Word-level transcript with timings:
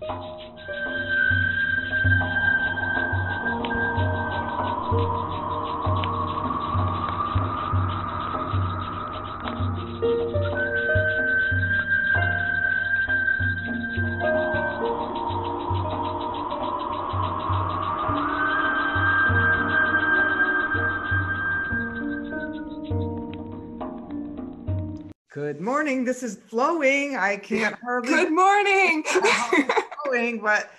Good 0.00 0.10
morning. 25.60 26.04
This 26.04 26.22
is 26.22 26.36
flowing. 26.36 27.16
I 27.16 27.36
can't 27.36 27.74
hardly. 27.82 28.10
Good 28.10 28.32
morning. 28.32 29.04
flowing, 30.10 30.40
but 30.40 30.70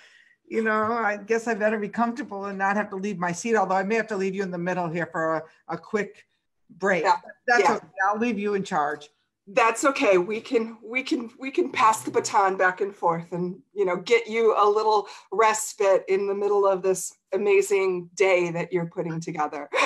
you 0.46 0.62
know, 0.62 0.92
I 0.92 1.16
guess 1.16 1.46
I 1.46 1.54
better 1.54 1.78
be 1.78 1.88
comfortable 1.88 2.46
and 2.46 2.58
not 2.58 2.76
have 2.76 2.90
to 2.90 2.96
leave 2.96 3.18
my 3.18 3.32
seat. 3.32 3.56
Although 3.56 3.76
I 3.76 3.84
may 3.84 3.94
have 3.94 4.08
to 4.08 4.16
leave 4.16 4.34
you 4.34 4.42
in 4.42 4.50
the 4.50 4.58
middle 4.58 4.88
here 4.88 5.06
for 5.10 5.36
a, 5.36 5.42
a 5.68 5.78
quick 5.78 6.24
break. 6.68 7.04
Yeah. 7.04 7.16
That's 7.46 7.62
Yeah. 7.62 7.74
okay. 7.76 7.86
I'll 8.06 8.18
leave 8.18 8.38
you 8.38 8.54
in 8.54 8.62
charge. 8.64 9.08
That's 9.46 9.84
okay. 9.84 10.18
We 10.18 10.40
can 10.40 10.78
we 10.84 11.02
can 11.02 11.30
we 11.38 11.50
can 11.50 11.70
pass 11.70 12.02
the 12.02 12.10
baton 12.10 12.56
back 12.56 12.80
and 12.80 12.94
forth 12.94 13.32
and 13.32 13.58
you 13.72 13.84
know 13.84 13.96
get 13.96 14.28
you 14.28 14.54
a 14.56 14.68
little 14.68 15.08
respite 15.32 16.04
in 16.08 16.28
the 16.28 16.34
middle 16.34 16.66
of 16.66 16.82
this 16.82 17.12
amazing 17.32 18.08
day 18.14 18.50
that 18.50 18.72
you're 18.72 18.86
putting 18.86 19.20
together. 19.20 19.68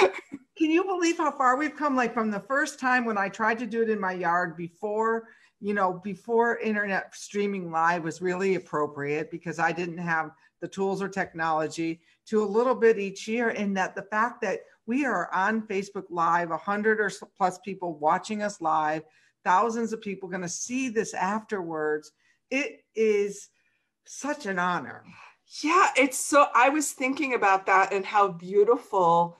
Can 0.59 0.71
you 0.71 0.85
believe 0.85 1.19
how 1.19 1.31
far 1.31 1.57
we've 1.57 1.77
come? 1.77 1.95
Like 1.95 2.15
from 2.15 2.31
the 2.31 2.41
first 2.41 2.81
time 2.81 3.05
when 3.05 3.19
I 3.19 3.29
tried 3.29 3.59
to 3.59 3.67
do 3.67 3.83
it 3.83 3.91
in 3.91 4.01
my 4.01 4.13
yard 4.13 4.57
before, 4.57 5.29
you 5.61 5.75
know, 5.75 6.01
before 6.05 6.59
internet 6.59 7.15
streaming 7.15 7.71
live 7.71 8.05
was 8.05 8.21
really 8.21 8.55
appropriate 8.57 9.31
because 9.31 9.59
I 9.59 9.73
didn't 9.73 9.99
have 9.99 10.33
the 10.61 10.69
tools 10.69 11.03
or 11.03 11.09
technology 11.09 12.01
to 12.27 12.43
a 12.43 12.47
little 12.47 12.75
bit 12.75 12.99
each 12.99 13.27
year. 13.27 13.51
And 13.51 13.77
that 13.77 13.95
the 13.95 14.03
fact 14.03 14.41
that 14.43 14.61
we 14.87 15.05
are 15.05 15.33
on 15.33 15.67
Facebook 15.67 16.05
Live, 16.11 16.51
a 16.51 16.57
hundred 16.57 17.01
or 17.01 17.11
plus 17.37 17.59
people 17.59 17.99
watching 17.99 18.43
us 18.43 18.61
live, 18.61 19.03
thousands 19.45 19.93
of 19.93 20.01
people 20.01 20.29
going 20.29 20.43
to 20.43 20.49
see 20.49 20.89
this 20.89 21.15
afterwards. 21.15 22.13
It 22.51 22.85
is 22.95 23.49
such 24.05 24.47
an 24.47 24.59
honor. 24.59 25.05
Yeah, 25.63 25.91
it's 25.97 26.19
so 26.19 26.47
I 26.55 26.69
was 26.69 26.93
thinking 26.93 27.35
about 27.35 27.67
that 27.67 27.93
and 27.93 28.05
how 28.05 28.29
beautiful 28.29 29.39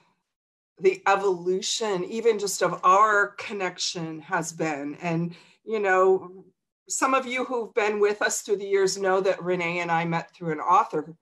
the 0.79 1.01
evolution 1.07 2.03
even 2.05 2.39
just 2.39 2.61
of 2.61 2.79
our 2.83 3.29
connection 3.37 4.19
has 4.19 4.53
been 4.53 4.95
and 5.01 5.35
you 5.67 5.79
know 5.79 6.45
some 6.89 7.13
of 7.13 7.27
you 7.27 7.43
who've 7.43 7.73
been 7.73 7.99
with 7.99 8.21
us 8.21 8.41
through 8.41 8.57
the 8.57 8.65
years 8.65 8.97
know 8.97 9.19
that 9.19 9.43
renee 9.43 9.79
and 9.79 9.91
i 9.91 10.05
met 10.05 10.33
through 10.33 10.51
an 10.51 10.59
author 10.59 11.15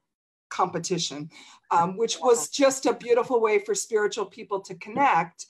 competition 0.49 1.29
um, 1.71 1.97
which 1.97 2.19
was 2.21 2.49
just 2.49 2.85
a 2.85 2.93
beautiful 2.93 3.41
way 3.41 3.59
for 3.59 3.73
spiritual 3.73 4.25
people 4.25 4.59
to 4.59 4.75
connect 4.75 5.47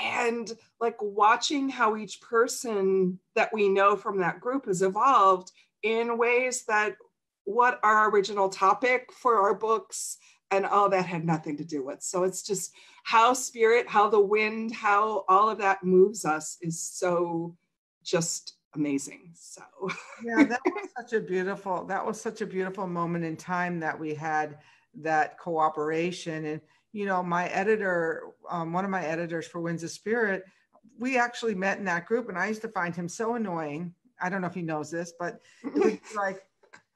and 0.00 0.52
like 0.80 0.96
watching 1.00 1.68
how 1.68 1.96
each 1.96 2.20
person 2.20 3.18
that 3.34 3.50
we 3.52 3.68
know 3.68 3.94
from 3.94 4.18
that 4.18 4.40
group 4.40 4.66
has 4.66 4.82
evolved 4.82 5.52
in 5.82 6.16
ways 6.16 6.64
that 6.64 6.96
what 7.44 7.78
our 7.82 8.10
original 8.10 8.48
topic 8.48 9.10
for 9.12 9.40
our 9.42 9.54
books 9.54 10.18
and 10.50 10.66
all 10.66 10.88
that 10.90 11.06
had 11.06 11.24
nothing 11.24 11.56
to 11.56 11.64
do 11.64 11.84
with. 11.84 12.02
So 12.02 12.24
it's 12.24 12.42
just 12.42 12.72
how 13.04 13.32
spirit, 13.32 13.88
how 13.88 14.08
the 14.08 14.20
wind, 14.20 14.72
how 14.72 15.24
all 15.28 15.48
of 15.48 15.58
that 15.58 15.82
moves 15.82 16.24
us 16.24 16.56
is 16.60 16.80
so 16.80 17.56
just 18.04 18.54
amazing. 18.74 19.30
So. 19.34 19.62
Yeah 20.24 20.44
that 20.44 20.60
was 20.64 20.88
such 20.96 21.12
a 21.12 21.20
beautiful 21.20 21.84
that 21.84 22.04
was 22.04 22.20
such 22.20 22.40
a 22.40 22.46
beautiful 22.46 22.86
moment 22.86 23.24
in 23.24 23.36
time 23.36 23.80
that 23.80 23.98
we 23.98 24.14
had 24.14 24.58
that 25.00 25.38
cooperation. 25.38 26.44
And 26.44 26.60
you 26.92 27.06
know 27.06 27.22
my 27.22 27.48
editor 27.48 28.32
um, 28.48 28.72
one 28.72 28.84
of 28.84 28.90
my 28.90 29.04
editors 29.04 29.46
for 29.46 29.60
winds 29.60 29.82
of 29.82 29.90
spirit 29.90 30.44
we 30.98 31.18
actually 31.18 31.54
met 31.54 31.78
in 31.78 31.84
that 31.86 32.06
group 32.06 32.28
and 32.28 32.38
i 32.38 32.46
used 32.46 32.60
to 32.62 32.68
find 32.68 32.94
him 32.94 33.08
so 33.08 33.34
annoying. 33.34 33.94
I 34.20 34.28
don't 34.28 34.40
know 34.40 34.46
if 34.46 34.54
he 34.54 34.62
knows 34.62 34.90
this 34.90 35.12
but 35.18 35.40
it 35.64 35.74
was 35.74 35.98
like 36.16 36.42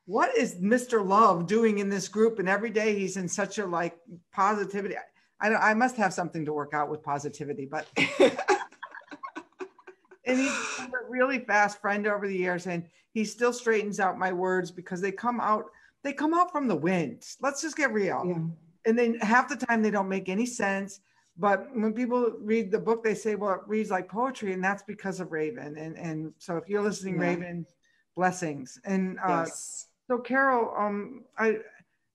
what 0.05 0.37
is 0.37 0.57
mr 0.57 1.05
love 1.05 1.47
doing 1.47 1.79
in 1.79 1.89
this 1.89 2.07
group? 2.09 2.39
And 2.39 2.49
every 2.49 2.71
day 2.71 2.97
he's 2.97 3.17
in 3.17 3.29
such 3.29 3.59
a 3.59 3.67
like 3.67 3.97
positivity. 4.33 4.95
I 5.41 5.49
don't 5.49 5.63
i 5.63 5.75
must 5.75 5.97
have 5.97 6.15
something 6.15 6.45
to 6.45 6.53
work 6.53 6.73
out 6.75 6.91
with 6.91 7.03
positivity 7.03 7.67
but 7.67 7.87
and 10.27 10.39
he's 10.39 10.51
a 10.81 11.09
really 11.09 11.39
fast 11.39 11.81
friend 11.81 12.07
over 12.07 12.27
the 12.27 12.37
years 12.37 12.67
and 12.67 12.85
he 13.13 13.25
still 13.25 13.53
straightens 13.53 14.01
out 14.01 14.19
my 14.19 14.33
words 14.33 14.71
because 14.71 15.01
they 15.01 15.13
come 15.13 15.41
out 15.41 15.67
they 16.03 16.13
come 16.13 16.35
out 16.35 16.53
from 16.53 16.69
the 16.69 16.77
wind 16.77 17.23
let's 17.41 17.63
just 17.63 17.77
get 17.77 17.93
real 17.93 18.23
yeah. 18.27 18.39
and 18.85 18.99
then 18.99 19.15
half 19.21 19.49
the 19.49 19.57
time 19.57 19.83
they 19.83 19.91
don't 19.91 20.09
make 20.09 20.29
any 20.29 20.47
sense 20.47 21.01
but 21.39 21.69
when 21.75 21.93
people 21.93 22.33
read 22.41 22.71
the 22.71 22.79
book 22.79 23.03
they 23.03 23.15
say 23.15 23.35
well 23.35 23.55
it 23.55 23.61
reads 23.67 23.91
like 23.91 24.09
poetry 24.09 24.53
and 24.53 24.63
that's 24.63 24.83
because 24.83 25.21
of 25.21 25.33
raven 25.33 25.77
and 25.79 25.97
and 25.97 26.33
so 26.39 26.57
if 26.57 26.69
you're 26.69 26.83
listening 26.83 27.15
Yeah. 27.15 27.29
raven 27.29 27.67
blessings 28.17 28.79
and 28.85 29.19
uh 29.19 29.45
yes. 29.47 29.89
so 30.09 30.19
carol 30.19 30.75
um 30.77 31.25
i 31.39 31.59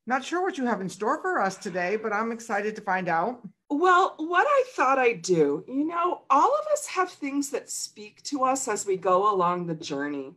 not 0.07 0.25
sure 0.25 0.41
what 0.41 0.57
you 0.57 0.65
have 0.65 0.81
in 0.81 0.89
store 0.89 1.21
for 1.21 1.39
us 1.39 1.57
today 1.57 1.95
but 1.95 2.11
i'm 2.11 2.31
excited 2.31 2.75
to 2.75 2.81
find 2.81 3.07
out 3.07 3.41
Well, 3.73 4.15
what 4.17 4.45
I 4.45 4.63
thought 4.75 4.99
I'd 4.99 5.21
do, 5.21 5.63
you 5.65 5.85
know, 5.85 6.23
all 6.29 6.53
of 6.53 6.67
us 6.73 6.87
have 6.87 7.09
things 7.09 7.51
that 7.51 7.69
speak 7.69 8.21
to 8.23 8.43
us 8.43 8.67
as 8.67 8.85
we 8.85 8.97
go 8.97 9.33
along 9.33 9.65
the 9.65 9.75
journey. 9.75 10.33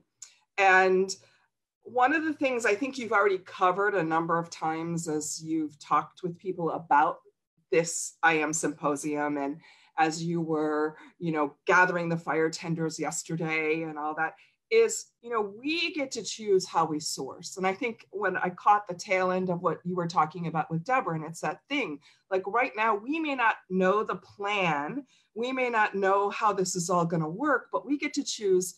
And 0.57 1.13
one 1.83 2.15
of 2.15 2.25
the 2.25 2.33
things 2.33 2.65
I 2.65 2.77
think 2.77 2.97
you've 2.97 3.11
already 3.11 3.39
covered 3.39 3.97
a 3.97 4.05
number 4.05 4.39
of 4.39 4.51
times 4.51 5.09
as 5.09 5.43
you've 5.43 5.77
talked 5.81 6.23
with 6.23 6.39
people 6.39 6.71
about 6.71 7.17
this 7.73 8.17
I 8.23 8.35
Am 8.35 8.53
Symposium 8.53 9.37
and 9.37 9.61
as 9.99 10.23
you 10.23 10.41
were, 10.41 10.97
you 11.19 11.33
know, 11.33 11.55
gathering 11.67 12.09
the 12.09 12.17
fire 12.17 12.51
tenders 12.51 13.01
yesterday 13.01 13.83
and 13.83 13.99
all 13.99 14.15
that 14.15 14.35
is, 14.75 15.07
you 15.23 15.31
know, 15.31 15.53
we 15.63 15.93
get 15.93 16.11
to 16.13 16.23
choose 16.23 16.67
how 16.67 16.85
we 16.85 16.99
source. 17.01 17.57
And 17.57 17.67
I 17.67 17.73
think 17.73 18.07
when 18.11 18.37
I 18.37 18.51
caught 18.51 18.89
the 18.89 18.95
tail 18.95 19.31
end 19.31 19.51
of 19.51 19.63
what 19.63 19.79
you 19.85 19.95
were 19.95 20.07
talking 20.07 20.47
about 20.47 20.71
with 20.71 20.85
Deborah, 20.85 21.15
and 21.15 21.25
it's 21.25 21.41
that 21.41 21.61
thing, 21.69 22.01
like 22.31 22.43
right 22.47 22.73
now, 22.77 22.95
we 22.95 23.19
may 23.19 23.35
not 23.35 23.57
know 23.71 24.03
the 24.03 24.17
plan, 24.17 25.05
we 25.35 25.53
may 25.53 25.71
not 25.71 25.95
know 25.95 26.31
how 26.31 26.53
this 26.53 26.75
is 26.77 26.91
all 26.91 27.05
going 27.05 27.23
to 27.23 27.29
work, 27.29 27.69
but 27.73 27.87
we 27.87 27.99
get 27.99 28.13
to 28.15 28.25
choose 28.25 28.75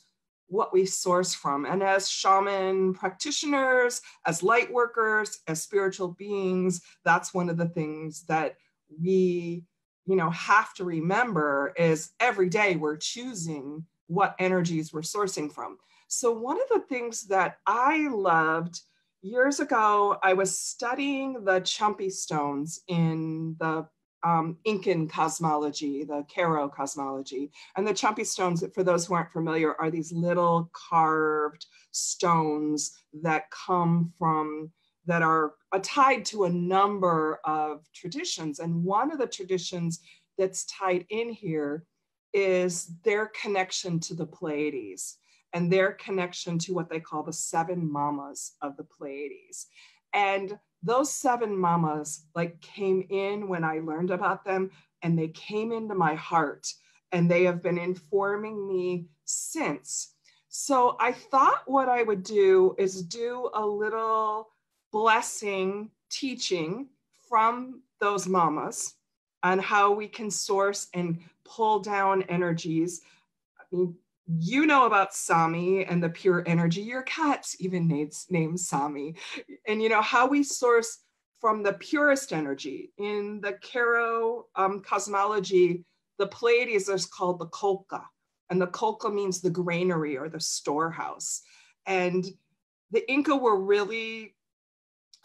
what 0.48 0.72
we 0.72 0.86
source 0.86 1.34
from. 1.34 1.64
And 1.64 1.82
as 1.82 2.08
shaman 2.08 2.94
practitioners, 2.94 4.00
as 4.26 4.42
light 4.42 4.72
workers, 4.72 5.40
as 5.48 5.62
spiritual 5.62 6.08
beings, 6.08 6.82
that's 7.04 7.34
one 7.34 7.48
of 7.48 7.56
the 7.56 7.68
things 7.68 8.24
that 8.28 8.56
we, 9.02 9.64
you 10.06 10.14
know, 10.16 10.30
have 10.30 10.72
to 10.74 10.84
remember 10.84 11.74
is 11.76 12.10
every 12.20 12.48
day 12.48 12.76
we're 12.76 12.96
choosing 12.96 13.84
what 14.06 14.36
energies 14.38 14.92
we're 14.92 15.00
sourcing 15.00 15.52
from. 15.52 15.78
So 16.08 16.32
one 16.32 16.60
of 16.60 16.68
the 16.68 16.84
things 16.88 17.26
that 17.28 17.58
I 17.66 18.08
loved 18.08 18.80
years 19.22 19.60
ago, 19.60 20.18
I 20.22 20.34
was 20.34 20.58
studying 20.58 21.44
the 21.44 21.60
Chumpi 21.60 22.12
stones 22.12 22.80
in 22.88 23.56
the 23.58 23.88
um, 24.22 24.56
Incan 24.64 25.08
cosmology, 25.08 26.04
the 26.04 26.24
Q'ero 26.34 26.72
cosmology. 26.72 27.50
And 27.76 27.86
the 27.86 27.92
Chumpi 27.92 28.26
stones, 28.26 28.64
for 28.74 28.82
those 28.82 29.06
who 29.06 29.14
aren't 29.14 29.32
familiar, 29.32 29.74
are 29.80 29.90
these 29.90 30.12
little 30.12 30.70
carved 30.72 31.66
stones 31.92 32.92
that 33.22 33.50
come 33.50 34.12
from, 34.18 34.70
that 35.06 35.22
are 35.22 35.54
tied 35.82 36.24
to 36.26 36.44
a 36.44 36.50
number 36.50 37.40
of 37.44 37.84
traditions. 37.94 38.58
And 38.58 38.82
one 38.82 39.12
of 39.12 39.18
the 39.18 39.26
traditions 39.26 40.00
that's 40.38 40.64
tied 40.66 41.06
in 41.10 41.30
here 41.30 41.84
is 42.32 42.90
their 43.02 43.26
connection 43.40 44.00
to 44.00 44.14
the 44.14 44.26
Pleiades 44.26 45.18
and 45.52 45.72
their 45.72 45.92
connection 45.92 46.58
to 46.58 46.74
what 46.74 46.90
they 46.90 47.00
call 47.00 47.22
the 47.22 47.32
seven 47.32 47.90
mamas 47.90 48.52
of 48.60 48.76
the 48.76 48.84
Pleiades. 48.84 49.66
And 50.12 50.58
those 50.82 51.10
seven 51.10 51.56
mamas 51.56 52.26
like 52.34 52.60
came 52.60 53.06
in 53.10 53.48
when 53.48 53.64
I 53.64 53.78
learned 53.78 54.10
about 54.10 54.44
them 54.44 54.70
and 55.02 55.18
they 55.18 55.28
came 55.28 55.72
into 55.72 55.94
my 55.94 56.14
heart 56.14 56.72
and 57.12 57.30
they 57.30 57.44
have 57.44 57.62
been 57.62 57.78
informing 57.78 58.68
me 58.68 59.06
since. 59.24 60.14
So 60.48 60.96
I 61.00 61.12
thought 61.12 61.62
what 61.66 61.88
I 61.88 62.02
would 62.02 62.22
do 62.22 62.74
is 62.78 63.02
do 63.02 63.50
a 63.54 63.64
little 63.64 64.48
blessing 64.92 65.90
teaching 66.10 66.88
from 67.28 67.82
those 68.00 68.26
mamas 68.26 68.94
on 69.42 69.58
how 69.58 69.92
we 69.92 70.08
can 70.08 70.30
source 70.30 70.88
and 70.94 71.18
pull 71.48 71.80
down 71.80 72.22
energies. 72.22 73.02
I 73.60 73.64
mean, 73.74 73.94
you 74.38 74.66
know 74.66 74.86
about 74.86 75.14
Sami 75.14 75.84
and 75.84 76.02
the 76.02 76.08
pure 76.08 76.42
energy. 76.46 76.82
Your 76.82 77.02
cat's 77.02 77.60
even 77.60 77.86
named, 77.86 78.12
named 78.28 78.60
Sami. 78.60 79.14
And 79.68 79.82
you 79.82 79.88
know 79.88 80.02
how 80.02 80.26
we 80.26 80.42
source 80.42 80.98
from 81.40 81.62
the 81.62 81.74
purest 81.74 82.32
energy. 82.32 82.92
In 82.98 83.40
the 83.40 83.52
Q'ero 83.52 84.42
um, 84.56 84.82
cosmology, 84.82 85.84
the 86.18 86.26
Pleiades 86.26 86.88
is 86.88 87.06
called 87.06 87.38
the 87.38 87.46
Kolka. 87.46 88.02
And 88.50 88.60
the 88.60 88.68
Kolka 88.68 89.12
means 89.12 89.40
the 89.40 89.50
granary 89.50 90.16
or 90.16 90.28
the 90.28 90.40
storehouse. 90.40 91.42
And 91.86 92.24
the 92.90 93.10
Inca 93.10 93.36
were 93.36 93.60
really 93.60 94.35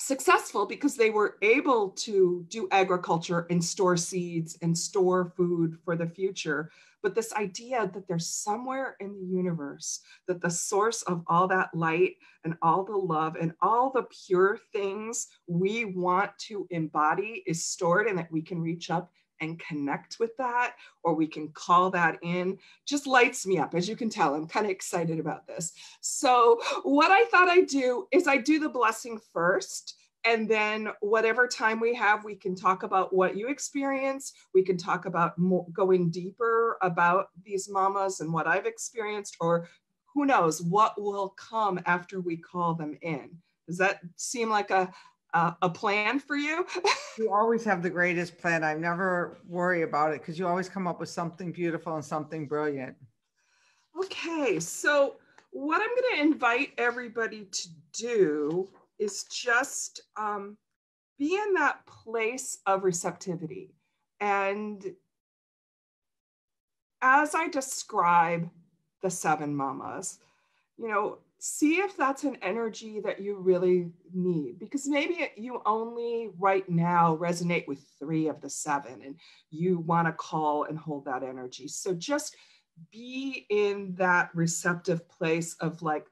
successful 0.02 0.66
because 0.66 0.96
they 0.96 1.10
were 1.10 1.38
able 1.42 1.90
to 1.90 2.46
do 2.50 2.68
agriculture 2.72 3.46
and 3.50 3.64
store 3.64 3.96
seeds 3.96 4.58
and 4.62 4.78
store 4.78 5.34
food 5.38 5.78
for 5.86 5.96
the 5.96 6.08
future. 6.08 6.72
But 7.04 7.16
this 7.16 7.34
idea 7.34 7.90
that 7.94 8.08
there's 8.08 8.28
somewhere 8.28 8.96
in 9.00 9.14
the 9.14 9.26
universe 9.26 10.02
that 10.28 10.42
the 10.42 10.50
source 10.50 11.02
of 11.04 11.24
all 11.28 11.48
that 11.48 11.74
light 11.74 12.16
and 12.44 12.56
all 12.62 12.84
the 12.84 12.98
love 12.98 13.36
and 13.40 13.54
all 13.62 13.92
the 13.92 14.08
pure 14.26 14.60
things 14.72 15.28
we 15.48 15.86
want 15.86 16.32
to 16.40 16.68
embody 16.70 17.44
is 17.48 17.66
stored 17.66 18.08
and 18.08 18.18
that 18.18 18.32
we 18.32 18.42
can 18.42 18.62
reach 18.62 18.90
up 18.90 19.12
and 19.42 19.60
connect 19.60 20.18
with 20.20 20.36
that, 20.38 20.76
or 21.04 21.14
we 21.14 21.28
can 21.28 21.50
call 21.50 21.90
that 21.92 22.18
in, 22.22 22.58
just 22.86 23.08
lights 23.08 23.46
me 23.46 23.58
up. 23.58 23.76
As 23.76 23.90
you 23.90 23.96
can 23.96 24.10
tell, 24.10 24.34
I'm 24.34 24.48
kind 24.48 24.66
of 24.66 24.72
excited 24.72 25.20
about 25.20 25.48
this. 25.48 25.74
So, 26.00 26.60
what 26.84 27.12
I 27.12 27.26
thought 27.26 27.50
I'd 27.50 27.68
do 27.68 28.08
is 28.12 28.28
I 28.28 28.38
do 28.38 28.60
the 28.60 28.70
blessing 28.70 29.20
first. 29.34 29.96
And 30.24 30.48
then, 30.48 30.90
whatever 31.00 31.48
time 31.48 31.80
we 31.80 31.96
have, 31.96 32.24
we 32.24 32.36
can 32.36 32.56
talk 32.56 32.84
about 32.84 33.14
what 33.14 33.36
you 33.36 33.48
experience. 33.48 34.34
We 34.54 34.64
can 34.64 34.78
talk 34.78 35.06
about 35.06 35.38
more, 35.38 35.66
going 35.74 36.12
deeper 36.12 36.78
about 36.84 37.30
these 37.44 37.68
mamas 37.68 38.20
and 38.20 38.32
what 38.32 38.46
I've 38.46 38.68
experienced, 38.68 39.36
or 39.40 39.68
who 40.14 40.26
knows 40.26 40.62
what 40.62 41.02
will 41.02 41.30
come 41.30 41.80
after 41.86 42.22
we 42.22 42.38
call 42.38 42.76
them 42.76 42.98
in. 43.02 43.32
Does 43.68 43.78
that 43.78 44.02
seem 44.16 44.50
like 44.50 44.70
a, 44.70 44.92
uh, 45.34 45.54
a 45.62 45.70
plan 45.70 46.20
for 46.20 46.36
you. 46.36 46.66
you 47.18 47.32
always 47.32 47.64
have 47.64 47.82
the 47.82 47.90
greatest 47.90 48.38
plan. 48.38 48.64
I 48.64 48.74
never 48.74 49.38
worry 49.48 49.84
about 49.84 50.14
it 50.14 50.22
because 50.22 50.38
you 50.38 50.48
always 50.48 50.70
come 50.70 50.88
up 50.88 51.00
with 51.00 51.10
something 51.10 51.52
beautiful 51.52 51.96
and 51.96 52.04
something 52.04 52.48
brilliant. 52.48 52.96
Okay, 53.98 54.60
so 54.60 55.16
what 55.52 55.82
I'm 55.82 55.90
going 55.90 56.16
to 56.16 56.22
invite 56.34 56.74
everybody 56.78 57.46
to 57.46 57.70
do 57.94 58.70
is 59.00 59.24
just 59.26 60.02
um, 60.18 60.58
be 61.18 61.36
in 61.36 61.54
that 61.56 61.86
place 61.86 62.60
of 62.66 62.84
receptivity. 62.84 63.74
And 64.20 64.86
as 67.02 67.36
I 67.36 67.48
describe 67.48 68.50
the 69.02 69.10
seven 69.10 69.56
mamas, 69.56 70.20
you 70.78 70.88
know, 70.88 71.18
see 71.44 71.78
if 71.78 71.98
that's 71.98 72.24
an 72.24 72.38
energy 72.44 73.00
that 73.00 73.20
you 73.20 73.36
really 73.36 73.90
need 74.14 74.60
because 74.60 74.88
maybe 74.88 75.28
you 75.36 75.60
only 75.66 76.30
right 76.38 76.70
now 76.70 77.18
resonate 77.20 77.68
with 77.68 77.84
three 77.98 78.28
of 78.28 78.40
the 78.42 78.50
seven 78.50 79.02
and 79.04 79.16
you 79.50 79.80
want 79.80 80.08
to 80.08 80.14
call 80.14 80.66
and 80.66 80.78
hold 80.78 81.04
that 81.06 81.24
energy. 81.24 81.68
So 81.68 81.96
just 81.96 82.36
be 82.92 83.46
in 83.50 83.96
that 83.98 84.30
receptive 84.34 85.08
place 85.10 85.56
of 85.56 85.82
like 85.82 86.06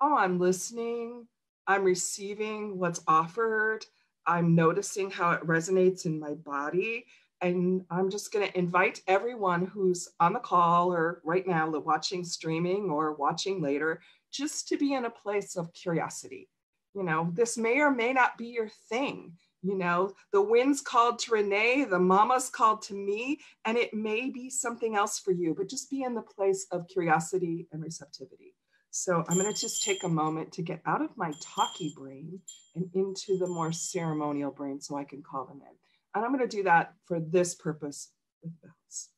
oh 0.00 0.16
i'm 0.16 0.38
listening 0.38 1.26
i'm 1.66 1.84
receiving 1.84 2.78
what's 2.78 3.02
offered 3.06 3.84
i'm 4.26 4.54
noticing 4.54 5.10
how 5.10 5.32
it 5.32 5.46
resonates 5.46 6.06
in 6.06 6.18
my 6.18 6.34
body 6.34 7.04
and 7.42 7.82
i'm 7.90 8.10
just 8.10 8.32
going 8.32 8.46
to 8.46 8.58
invite 8.58 9.02
everyone 9.06 9.66
who's 9.66 10.08
on 10.20 10.32
the 10.32 10.40
call 10.40 10.92
or 10.92 11.20
right 11.24 11.46
now 11.46 11.70
the 11.70 11.78
watching 11.78 12.24
streaming 12.24 12.90
or 12.90 13.12
watching 13.14 13.60
later 13.60 14.00
just 14.36 14.68
to 14.68 14.76
be 14.76 14.94
in 14.94 15.04
a 15.04 15.10
place 15.10 15.56
of 15.56 15.72
curiosity. 15.72 16.48
You 16.94 17.02
know, 17.02 17.30
this 17.32 17.56
may 17.56 17.80
or 17.80 17.90
may 17.90 18.12
not 18.12 18.38
be 18.38 18.46
your 18.46 18.68
thing. 18.88 19.32
You 19.62 19.76
know, 19.76 20.12
the 20.32 20.42
wind's 20.42 20.80
called 20.80 21.18
to 21.20 21.32
Renee, 21.32 21.84
the 21.84 21.98
mama's 21.98 22.48
called 22.48 22.82
to 22.82 22.94
me, 22.94 23.40
and 23.64 23.76
it 23.76 23.92
may 23.92 24.30
be 24.30 24.48
something 24.48 24.94
else 24.94 25.18
for 25.18 25.32
you, 25.32 25.54
but 25.56 25.68
just 25.68 25.90
be 25.90 26.02
in 26.02 26.14
the 26.14 26.22
place 26.22 26.66
of 26.70 26.86
curiosity 26.88 27.66
and 27.72 27.82
receptivity. 27.82 28.54
So 28.90 29.24
I'm 29.28 29.36
going 29.36 29.52
to 29.52 29.60
just 29.60 29.82
take 29.82 30.04
a 30.04 30.08
moment 30.08 30.52
to 30.52 30.62
get 30.62 30.80
out 30.86 31.02
of 31.02 31.16
my 31.16 31.32
talky 31.42 31.92
brain 31.96 32.40
and 32.76 32.88
into 32.94 33.36
the 33.38 33.46
more 33.46 33.72
ceremonial 33.72 34.50
brain 34.50 34.80
so 34.80 34.96
I 34.96 35.04
can 35.04 35.22
call 35.22 35.44
them 35.44 35.60
in. 35.60 35.76
And 36.14 36.24
I'm 36.24 36.34
going 36.34 36.48
to 36.48 36.56
do 36.56 36.62
that 36.62 36.94
for 37.04 37.20
this 37.20 37.54
purpose 37.54 38.10
with 38.42 38.52
bells. 38.62 39.10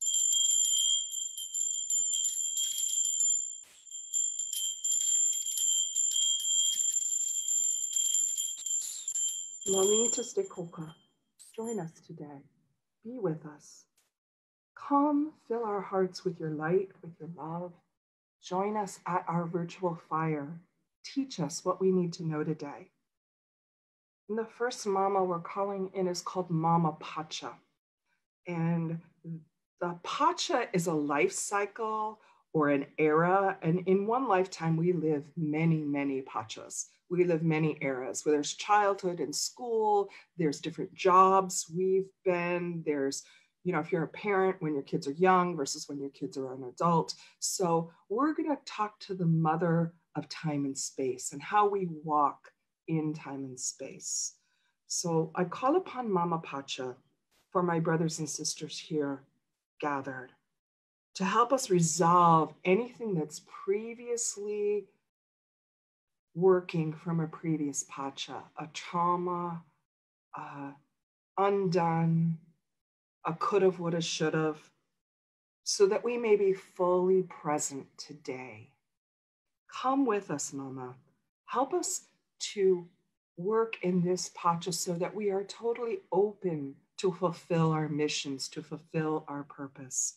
Mamita 9.69 10.21
Stekoka, 10.21 10.95
join 11.55 11.79
us 11.79 11.93
today. 12.07 12.41
Be 13.05 13.19
with 13.19 13.45
us. 13.45 13.85
Come, 14.75 15.35
fill 15.47 15.65
our 15.65 15.83
hearts 15.83 16.25
with 16.25 16.41
your 16.41 16.51
light, 16.51 16.89
with 17.03 17.13
your 17.21 17.29
love. 17.37 17.73
Join 18.43 18.79
us 18.79 18.99
at 19.07 19.27
our 19.29 19.45
virtual 19.45 20.01
fire. 20.09 20.59
Teach 21.05 21.39
us 21.39 21.67
what 21.67 21.83
we 21.83 21.93
need 21.93 22.15
to 22.15 22.25
know 22.25 22.43
today. 22.45 22.89
And 24.31 24.39
the 24.39 24.47
first 24.47 24.87
mama 24.87 25.23
we're 25.23 25.39
calling 25.39 25.91
in 25.93 26.09
is 26.09 26.23
called 26.23 26.49
Mama 26.49 26.97
Pacha. 26.99 27.53
And 28.47 29.01
the 29.83 29.99
Pacha 30.03 30.69
is 30.73 30.87
a 30.87 30.95
life 30.95 31.33
cycle 31.33 32.21
or 32.53 32.71
an 32.71 32.87
era. 32.99 33.59
And 33.63 33.87
in 33.87 34.07
one 34.07 34.29
lifetime, 34.29 34.77
we 34.77 34.93
live 34.93 35.25
many, 35.37 35.83
many 35.83 36.23
Pachas 36.23 36.87
we 37.11 37.25
live 37.25 37.43
many 37.43 37.79
eras 37.81 38.25
where 38.25 38.35
there's 38.35 38.55
childhood 38.55 39.21
and 39.21 39.35
school, 39.35 40.11
there's 40.37 40.61
different 40.61 40.95
jobs 40.95 41.67
we've 41.75 42.09
been, 42.25 42.83
there's, 42.85 43.23
you 43.65 43.73
know, 43.73 43.81
if 43.81 43.91
you're 43.91 44.05
a 44.05 44.09
parent 44.09 44.57
when 44.61 44.75
your 44.75 44.83
kids 44.83 45.09
are 45.09 45.13
young 45.13 45.57
versus 45.57 45.89
when 45.89 46.01
your 46.01 46.11
kids 46.11 46.37
are 46.37 46.55
an 46.55 46.65
adult. 46.65 47.15
So 47.39 47.91
we're 48.09 48.35
going 48.35 48.51
to 48.51 48.59
talk 48.65 48.99
to 49.01 49.15
the 49.15 49.27
mother 49.27 49.95
of 50.17 50.29
time 50.29 50.65
and 50.65 50.77
space 50.77 51.33
and 51.33 51.43
how 51.43 51.69
we 51.69 51.89
walk 52.05 52.51
in 52.89 53.15
time 53.15 53.45
and 53.45 53.59
space. 53.59 54.35
So 54.87 55.31
I 55.35 55.45
call 55.45 55.77
upon 55.77 56.11
Mama 56.11 56.39
Pacha 56.39 56.97
for 57.51 57.63
my 57.63 57.79
brothers 57.81 58.19
and 58.19 58.29
sisters 58.29 58.79
here 58.79 59.25
gathered 59.81 60.33
to 61.15 61.25
help 61.25 61.53
us 61.53 61.71
resolve 61.71 62.55
anything 62.65 63.15
that's 63.15 63.43
previously 63.65 64.87
working 66.35 66.93
from 66.93 67.21
a 67.21 67.27
previous 67.27 67.85
pacha, 67.89 68.43
a 68.59 68.69
trauma, 68.73 69.63
uh, 70.37 70.71
undone, 71.37 72.39
a 73.25 73.35
could 73.35 73.63
have, 73.63 73.81
would 73.81 73.95
have, 73.95 74.05
should 74.05 74.35
have, 74.35 74.59
so 75.65 75.87
that 75.87 76.05
we 76.05 76.17
may 76.17 76.37
be 76.37 76.53
fully 76.53 77.23
present 77.23 77.87
today. 77.99 78.71
Come 79.71 80.07
with 80.07 80.31
us, 80.31 80.53
Mama. 80.53 80.95
Help 81.47 81.75
us 81.75 82.03
to 82.39 82.87
work 83.37 83.77
in 83.83 84.03
this 84.03 84.31
pacha 84.35 84.73
so 84.73 84.95
that 84.95 85.15
we 85.15 85.31
are 85.31 85.45
totally 85.45 85.99
open 86.13 86.75
to 86.99 87.13
fulfill 87.13 87.73
our 87.73 87.89
missions, 87.89 88.49
to 88.49 88.63
fulfill 88.63 89.25
our 89.29 89.45
purpose. 89.45 90.17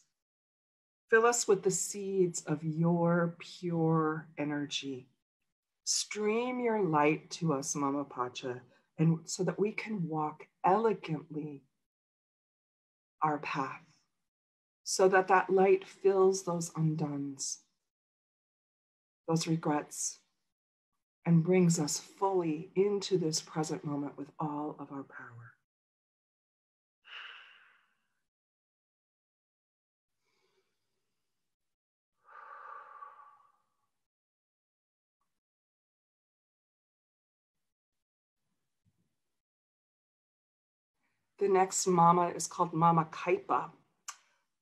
Fill 1.12 1.28
us 1.28 1.48
with 1.48 1.64
the 1.64 1.72
seeds 1.72 2.44
of 2.48 2.64
your 2.64 3.36
pure 3.40 4.30
energy 4.40 5.10
Stream 5.84 6.60
your 6.60 6.82
light 6.82 7.30
to 7.32 7.54
us, 7.54 7.76
Mama 7.76 8.06
Pacha, 8.06 8.62
and 8.98 9.20
so 9.26 9.44
that 9.44 9.60
we 9.60 9.72
can 9.72 10.08
walk 10.08 10.48
elegantly 10.66 11.64
our 13.24 13.40
path, 13.40 13.82
so 14.84 15.08
that 15.10 15.28
that 15.28 15.50
light 15.50 15.88
fills 15.88 16.44
those 16.44 16.70
undones, 16.72 17.58
those 19.28 19.48
regrets, 19.48 20.20
and 21.26 21.44
brings 21.44 21.80
us 21.80 22.00
fully 22.00 22.72
into 22.76 23.18
this 23.18 23.42
present 23.42 23.84
moment 23.84 24.18
with 24.18 24.30
all 24.40 24.76
of 24.80 24.92
our 24.92 25.04
power. 25.04 25.51
The 41.42 41.50
next 41.50 41.88
mama 41.88 42.28
is 42.36 42.46
called 42.46 42.72
Mama 42.72 43.08
Kaipa. 43.12 43.72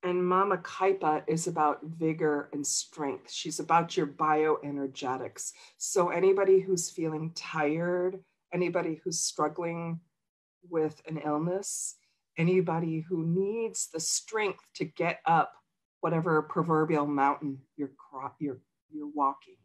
And 0.01 0.25
Mama 0.25 0.59
Kaipa 0.59 1.23
is 1.27 1.45
about 1.45 1.83
vigor 1.83 2.49
and 2.53 2.65
strength. 2.65 3.29
She's 3.29 3.59
about 3.59 3.97
your 3.97 4.07
bioenergetics. 4.07 5.51
So, 5.77 6.07
anybody 6.07 6.61
who's 6.61 6.89
feeling 6.89 7.33
tired, 7.35 8.23
anybody 8.53 9.01
who's 9.03 9.19
struggling 9.19 9.99
with 10.69 11.01
an 11.05 11.17
illness, 11.17 11.95
anybody 12.37 13.01
who 13.01 13.25
needs 13.25 13.89
the 13.91 13.99
strength 13.99 14.63
to 14.75 14.85
get 14.85 15.19
up 15.25 15.51
whatever 15.99 16.41
proverbial 16.43 17.05
mountain 17.05 17.59
you're, 17.75 17.91
you're, 18.39 18.61
you're 18.89 19.11
walking, 19.13 19.57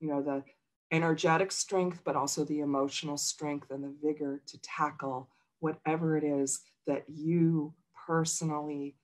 you 0.00 0.08
know, 0.08 0.22
the 0.22 0.42
energetic 0.90 1.52
strength, 1.52 2.00
but 2.02 2.16
also 2.16 2.46
the 2.46 2.60
emotional 2.60 3.18
strength 3.18 3.70
and 3.70 3.84
the 3.84 3.94
vigor 4.02 4.40
to 4.46 4.58
tackle 4.62 5.28
whatever 5.62 6.16
it 6.16 6.24
is 6.24 6.60
that 6.88 7.04
you 7.08 7.72
personally 8.06 8.96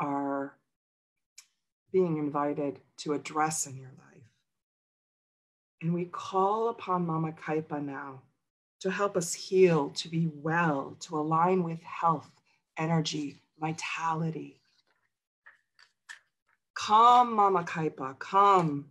are 0.00 0.56
being 1.92 2.18
invited 2.18 2.80
to 2.98 3.12
address 3.12 3.66
in 3.66 3.76
your 3.76 3.92
life. 3.96 4.22
And 5.80 5.94
we 5.94 6.06
call 6.06 6.68
upon 6.68 7.06
Mama 7.06 7.32
Kaipa 7.32 7.82
now 7.82 8.22
to 8.80 8.90
help 8.90 9.16
us 9.16 9.32
heal, 9.32 9.90
to 9.90 10.08
be 10.08 10.28
well, 10.34 10.96
to 11.00 11.16
align 11.16 11.62
with 11.62 11.80
health, 11.82 12.30
energy, 12.76 13.40
vitality. 13.60 14.60
Come, 16.74 17.34
Mama 17.34 17.62
Kaipa, 17.62 18.18
come. 18.18 18.86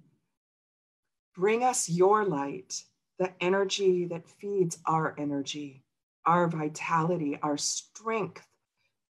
Bring 1.36 1.64
us 1.64 1.90
your 1.90 2.24
light, 2.24 2.84
the 3.18 3.32
energy 3.42 4.06
that 4.06 4.28
feeds 4.28 4.78
our 4.86 5.16
energy, 5.18 5.84
our 6.30 6.48
vitality, 6.48 7.40
our 7.42 7.58
strength. 7.58 8.46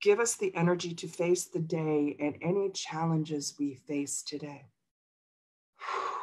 Give 0.01 0.21
us 0.21 0.37
the 0.37 0.55
energy 0.55 0.93
to 0.93 1.07
face 1.09 1.43
the 1.43 1.59
day 1.59 2.15
and 2.17 2.37
any 2.41 2.69
challenges 2.69 3.55
we 3.59 3.75
face 3.75 4.23
today. 4.23 4.63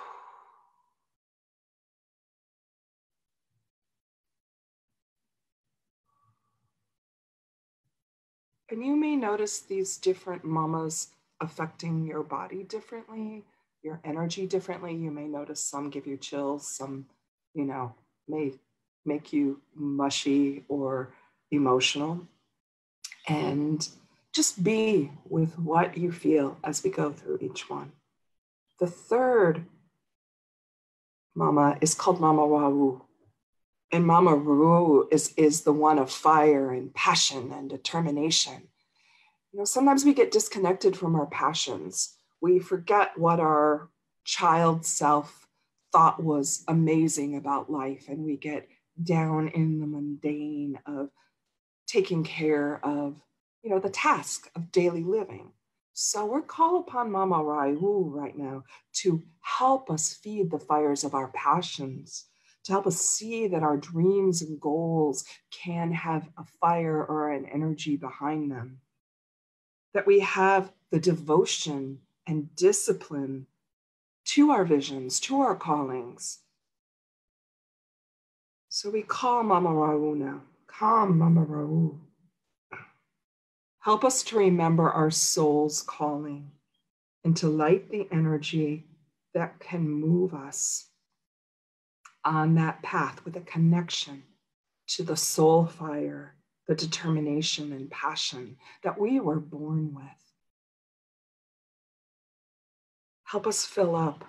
And 8.69 8.85
you 8.85 8.97
may 8.97 9.15
notice 9.15 9.61
these 9.61 9.97
different 9.97 10.45
mamas 10.45 11.11
affecting 11.41 12.05
your 12.05 12.25
body 12.25 12.65
differently, 12.65 13.45
your 13.85 14.01
energy 14.03 14.45
differently. 14.45 14.93
You 14.93 15.13
may 15.13 15.29
notice 15.29 15.61
some 15.61 15.89
give 15.89 16.05
you 16.05 16.17
chills, 16.17 16.69
some, 16.69 17.07
you 17.55 17.65
know, 17.65 17.95
may 18.27 18.55
make 19.07 19.33
you 19.33 19.61
mushy 19.75 20.65
or 20.69 21.13
emotional. 21.51 22.27
And 23.29 23.87
just 24.33 24.63
be 24.63 25.11
with 25.29 25.59
what 25.59 25.97
you 25.97 26.13
feel 26.13 26.59
as 26.63 26.85
we 26.85 26.91
go 26.91 27.11
through 27.11 27.39
each 27.41 27.71
one. 27.71 27.93
The 28.79 28.87
third 28.87 29.65
mama 31.35 31.79
is 31.81 31.95
called 31.95 32.21
Mama 32.21 32.47
Wau. 32.47 33.03
And 33.93 34.07
Mama 34.07 34.33
Ruru 34.33 35.07
is, 35.13 35.33
is 35.37 35.63
the 35.63 35.73
one 35.73 35.99
of 35.99 36.11
fire 36.11 36.73
and 36.73 36.93
passion 36.93 37.53
and 37.53 37.71
determination. 37.71 38.69
You 39.53 39.61
know, 39.61 39.65
sometimes 39.65 40.05
we 40.05 40.13
get 40.13 40.33
disconnected 40.33 40.97
from 40.97 41.15
our 41.15 41.27
passions. 41.27 42.15
We 42.41 42.59
forget 42.59 43.17
what 43.17 43.41
our 43.41 43.89
child 44.25 44.85
self 44.85 45.47
thought 45.93 46.23
was 46.23 46.65
amazing 46.69 47.37
about 47.37 47.71
life, 47.71 48.07
and 48.09 48.25
we 48.25 48.37
get 48.37 48.69
down 49.03 49.49
in 49.49 49.79
the 49.81 49.87
mundane 49.87 50.79
of 50.87 51.11
taking 51.87 52.25
care 52.25 52.85
of, 52.85 53.21
you 53.63 53.71
know, 53.71 53.79
the 53.79 53.91
task 53.91 54.51
of 54.55 54.73
daily 54.73 55.03
living. 55.03 55.53
So 55.93 56.27
we're 56.27 56.43
called 56.43 56.87
upon 56.87 57.11
Mama 57.11 57.37
Raihu 57.37 58.11
right 58.11 58.37
now 58.37 58.65
to 58.97 59.23
help 59.41 59.91
us 59.91 60.15
feed 60.15 60.51
the 60.51 60.59
fires 60.59 61.05
of 61.05 61.15
our 61.15 61.29
passions 61.29 62.27
to 62.67 62.73
help 62.73 62.87
us 62.89 63.01
see 63.01 63.47
that 63.47 63.63
our 63.63 63.77
dreams 63.77 64.43
and 64.43 64.61
goals 64.61 65.25
can 65.53 65.93
have 65.93 66.29
a 66.37 66.45
fire 66.61 67.05
or 67.05 67.31
an 67.31 67.47
energy 67.47 67.97
behind 67.97 68.51
them. 68.51 68.81
That 69.95 70.05
we 70.05 70.19
have 70.21 70.73
the 70.91 70.99
devotion 70.99 72.01
and 72.27 72.55
discipline 72.57 73.47
to 74.25 74.51
our 74.51 74.65
visions, 74.65 75.21
to 75.21 75.41
our 75.43 75.55
callings. 75.55 76.41
So 78.77 78.91
we 78.91 79.01
call 79.01 79.43
Mama 79.43 79.73
Rau 79.73 80.13
now. 80.13 80.43
Come, 80.67 81.17
Mama 81.17 81.45
Rau. 81.45 81.99
Help 83.79 84.05
us 84.05 84.23
to 84.25 84.37
remember 84.37 84.91
our 84.91 85.11
soul's 85.11 85.81
calling 85.81 86.51
and 87.25 87.35
to 87.39 87.49
light 87.49 87.91
the 87.91 88.07
energy 88.13 88.85
that 89.33 89.59
can 89.61 89.89
move 89.89 90.35
us 90.35 90.89
on 92.23 92.55
that 92.57 92.83
path 92.83 93.25
with 93.25 93.35
a 93.37 93.41
connection 93.41 94.23
to 94.89 95.03
the 95.03 95.17
soul 95.17 95.65
fire, 95.65 96.35
the 96.69 96.75
determination 96.75 97.73
and 97.73 97.91
passion 97.91 98.59
that 98.83 99.01
we 99.01 99.21
were 99.21 99.41
born 99.41 99.95
with. 99.95 100.05
Help 103.25 103.47
us 103.47 103.65
fill 103.65 103.97
up. 103.97 104.23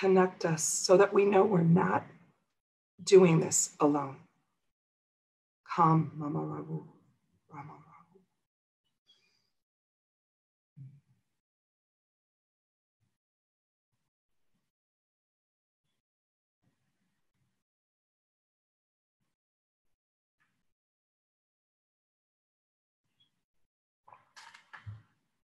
Connect 0.00 0.46
us 0.46 0.64
so 0.64 0.96
that 0.96 1.12
we 1.12 1.26
know 1.26 1.44
we're 1.44 1.60
not 1.60 2.06
doing 3.04 3.38
this 3.38 3.76
alone. 3.80 4.16
Come, 5.76 6.12
Mama 6.16 6.38
Rabu, 6.40 6.84
Rama. 7.52 7.72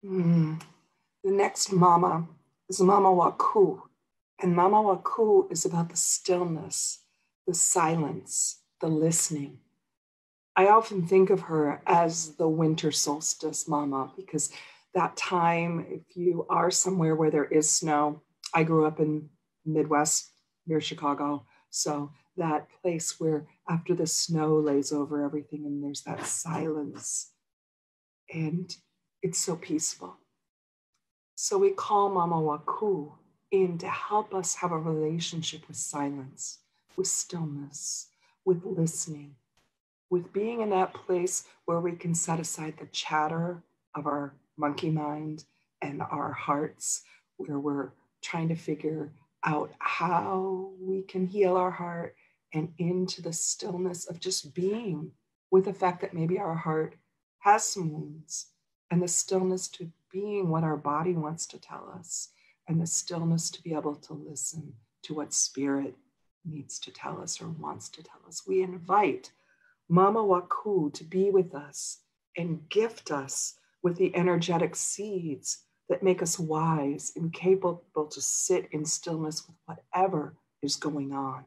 Mm. 0.04 0.60
The 1.24 1.32
next 1.32 1.72
mama 1.72 2.28
is 2.68 2.82
Mama 2.82 3.10
Waku. 3.10 3.82
And 4.42 4.56
Mama 4.56 4.78
Waku 4.78 5.52
is 5.52 5.66
about 5.66 5.90
the 5.90 5.98
stillness, 5.98 7.04
the 7.46 7.54
silence, 7.54 8.62
the 8.80 8.88
listening. 8.88 9.60
I 10.56 10.68
often 10.68 11.06
think 11.06 11.30
of 11.30 11.42
her 11.42 11.82
as 11.86 12.36
the 12.36 12.48
winter 12.48 12.92
solstice 12.92 13.68
mama 13.68 14.12
because 14.16 14.52
that 14.96 15.16
time, 15.16 15.86
if 15.90 16.18
you 16.18 16.46
are 16.50 16.72
somewhere 16.72 17.16
where 17.16 17.32
there 17.32 17.46
is 17.46 17.70
snow, 17.70 18.24
I 18.54 18.64
grew 18.64 18.86
up 18.86 19.00
in 19.00 19.30
Midwest 19.64 20.32
near 20.66 20.82
Chicago. 20.82 21.46
So 21.70 22.12
that 22.36 22.68
place 22.82 23.20
where 23.20 23.48
after 23.70 23.94
the 23.94 24.08
snow 24.08 24.58
lays 24.58 24.92
over 24.92 25.24
everything 25.24 25.66
and 25.66 25.84
there's 25.84 26.02
that 26.02 26.26
silence. 26.26 27.32
And 28.34 28.76
it's 29.22 29.40
so 29.40 29.56
peaceful. 29.56 30.18
So 31.36 31.58
we 31.58 31.70
call 31.72 32.10
Mama 32.10 32.36
Waku 32.36 33.14
in 33.52 33.78
to 33.80 33.88
help 33.88 34.34
us 34.34 34.56
have 34.56 34.72
a 34.72 34.78
relationship 34.78 35.68
with 35.68 35.78
silence, 35.78 36.60
with 36.96 37.08
stillness, 37.08 38.08
with 38.46 38.64
listening, 38.66 39.36
with 40.10 40.32
being 40.34 40.62
in 40.62 40.70
that 40.70 40.94
place 40.94 41.44
where 41.66 41.80
we 41.80 41.94
can 41.94 42.16
set 42.16 42.40
aside 42.40 42.76
the 42.80 42.86
chatter 42.88 43.62
of 43.96 44.08
our 44.08 44.34
monkey 44.58 44.90
mind 44.90 45.44
and 45.82 46.02
our 46.02 46.32
hearts, 46.32 47.04
where 47.38 47.60
we're 47.60 47.92
trying 48.22 48.48
to 48.50 48.56
figure 48.56 49.12
out 49.44 49.72
how 49.80 50.72
we 50.80 51.02
can 51.02 51.26
heal 51.26 51.58
our 51.58 51.72
heart 51.72 52.16
and 52.54 52.74
into 52.78 53.22
the 53.22 53.34
stillness 53.34 54.06
of 54.06 54.20
just 54.20 54.54
being 54.54 55.12
with 55.50 55.66
the 55.66 55.74
fact 55.74 56.02
that 56.02 56.14
maybe 56.14 56.38
our 56.38 56.56
heart 56.56 56.96
has 57.40 57.64
some 57.64 57.92
wounds 57.92 58.48
and 58.92 59.02
the 59.02 59.08
stillness 59.08 59.68
to 59.68 59.92
being 60.12 60.50
what 60.50 60.64
our 60.64 60.78
body 60.78 61.14
wants 61.14 61.46
to 61.48 61.60
tell 61.60 61.92
us, 61.98 62.30
and 62.68 62.82
the 62.82 62.88
stillness 62.88 63.50
to 63.52 63.64
be 63.64 63.74
able 63.74 63.96
to 63.96 64.14
listen 64.14 64.74
to 65.04 65.14
what 65.14 65.34
spirit 65.34 65.96
needs 66.46 66.80
to 66.80 66.92
tell 66.92 67.22
us 67.22 67.42
or 67.42 67.50
wants 67.50 67.90
to 67.90 68.04
tell 68.04 68.22
us. 68.28 68.44
We 68.48 68.62
invite 68.62 69.32
Mama 69.90 70.20
Waku 70.20 70.94
to 70.94 71.04
be 71.04 71.30
with 71.30 71.54
us 71.54 72.00
and 72.38 72.68
gift 72.70 73.12
us 73.12 73.56
with 73.84 73.98
the 73.98 74.16
energetic 74.16 74.76
seeds 74.76 75.64
that 75.90 76.04
make 76.04 76.22
us 76.22 76.40
wise 76.40 77.12
and 77.16 77.34
capable 77.34 78.06
to 78.06 78.22
sit 78.22 78.68
in 78.72 78.86
stillness 78.86 79.46
with 79.46 79.58
whatever 79.66 80.36
is 80.62 80.76
going 80.76 81.12
on, 81.12 81.44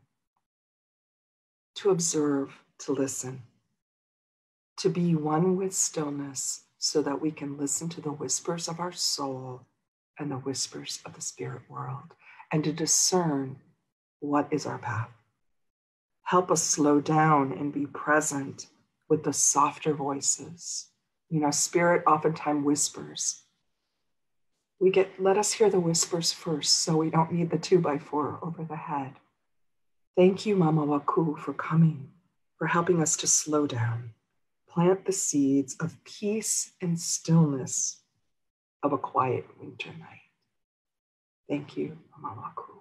to 1.77 1.91
observe, 1.91 2.53
to 2.81 2.93
listen, 2.93 3.43
to 4.77 4.91
be 4.91 5.15
one 5.15 5.57
with 5.57 5.73
stillness 5.73 6.65
so 6.79 7.01
that 7.01 7.21
we 7.21 7.31
can 7.31 7.57
listen 7.57 7.89
to 7.89 8.03
the 8.03 8.13
whispers 8.13 8.69
of 8.69 8.81
our 8.81 8.93
soul 8.93 9.67
and 10.19 10.31
the 10.31 10.37
whispers 10.37 11.01
of 11.05 11.15
the 11.15 11.21
spirit 11.21 11.63
world 11.69 12.15
and 12.53 12.65
to 12.65 12.73
discern 12.73 13.57
what 14.21 14.49
is 14.51 14.67
our 14.67 14.79
path. 14.79 15.11
Help 16.23 16.51
us 16.51 16.63
slow 16.63 17.01
down 17.01 17.53
and 17.53 17.73
be 17.73 17.87
present 17.87 18.67
with 19.09 19.25
the 19.25 19.33
softer 19.33 19.93
voices. 19.93 20.89
You 21.29 21.41
know, 21.41 21.51
spirit 21.51 22.03
oftentimes 22.07 22.65
whispers. 22.65 23.43
We 24.81 24.91
get, 24.91 25.21
let 25.21 25.37
us 25.37 25.53
hear 25.53 25.71
the 25.71 25.81
whispers 25.81 26.33
first 26.33 26.81
so 26.81 26.97
we 26.97 27.11
don't 27.11 27.33
need 27.33 27.51
the 27.51 27.59
two 27.59 27.79
by 27.79 27.99
four 27.99 28.39
over 28.43 28.65
the 28.65 28.77
head. 28.77 29.15
Thank 30.17 30.47
you, 30.47 30.57
Mama 30.57 30.87
Waku, 30.87 31.39
for 31.39 31.53
coming, 31.53 32.11
for 32.57 32.67
helping 32.67 33.03
us 33.03 33.17
to 33.19 33.27
slow 33.27 33.67
down 33.67 34.11
plant 34.75 35.05
the 35.05 35.13
seeds 35.13 35.77
of 35.81 36.03
peace 36.05 36.73
and 36.81 36.99
stillness 36.99 38.01
of 38.85 38.93
a 38.93 38.99
quiet 38.99 39.47
winter 39.61 39.91
night. 39.99 40.21
Thank 41.49 41.77
you, 41.77 41.99
Mamaku. 42.23 42.75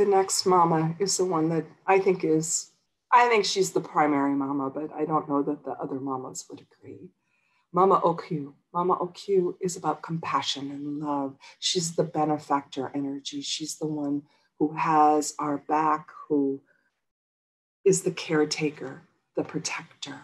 the 0.00 0.06
next 0.06 0.46
mama 0.46 0.94
is 0.98 1.16
the 1.16 1.24
one 1.24 1.48
that 1.50 1.66
I 1.86 1.98
think 1.98 2.24
is, 2.24 2.70
I 3.12 3.28
think 3.28 3.44
she's 3.44 3.72
the 3.72 3.80
primary 3.80 4.34
mama, 4.34 4.70
but 4.70 4.90
I 4.94 5.04
don't 5.04 5.28
know 5.28 5.42
that 5.42 5.64
the 5.64 5.72
other 5.72 6.00
mamas 6.00 6.46
would 6.48 6.60
agree. 6.60 7.10
Mama 7.72 8.00
Oku. 8.02 8.54
Mama 8.72 8.96
Oku 9.00 9.54
is 9.60 9.76
about 9.76 10.02
compassion 10.02 10.70
and 10.70 11.00
love. 11.00 11.36
She's 11.58 11.96
the 11.96 12.04
benefactor 12.04 12.90
energy. 12.94 13.42
She's 13.42 13.76
the 13.78 13.86
one 13.86 14.22
who 14.58 14.74
has 14.74 15.34
our 15.38 15.58
back, 15.58 16.08
who 16.28 16.60
is 17.84 18.02
the 18.02 18.12
caretaker, 18.12 19.02
the 19.36 19.42
protector. 19.42 20.20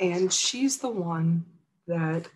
And 0.00 0.32
she's 0.32 0.78
the 0.78 0.90
one 0.90 1.44
that 1.86 2.28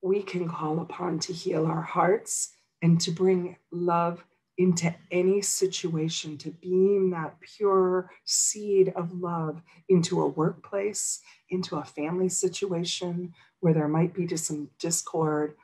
we 0.00 0.22
can 0.22 0.48
call 0.48 0.80
upon 0.80 1.18
to 1.20 1.32
heal 1.32 1.66
our 1.66 1.82
hearts 1.82 2.50
and 2.82 3.00
to 3.02 3.10
bring 3.10 3.56
love 3.70 4.24
into 4.58 4.92
any 5.12 5.40
situation, 5.40 6.36
to 6.36 6.50
beam 6.50 7.10
that 7.10 7.36
pure 7.40 8.10
seed 8.24 8.92
of 8.96 9.12
love 9.12 9.62
into 9.88 10.20
a 10.20 10.28
workplace, 10.28 11.20
into 11.48 11.76
a 11.76 11.84
family 11.84 12.28
situation 12.28 13.32
where 13.60 13.72
there 13.72 13.88
might 13.88 14.12
be 14.12 14.26
just 14.26 14.46
some 14.46 14.68
discord. 14.80 15.54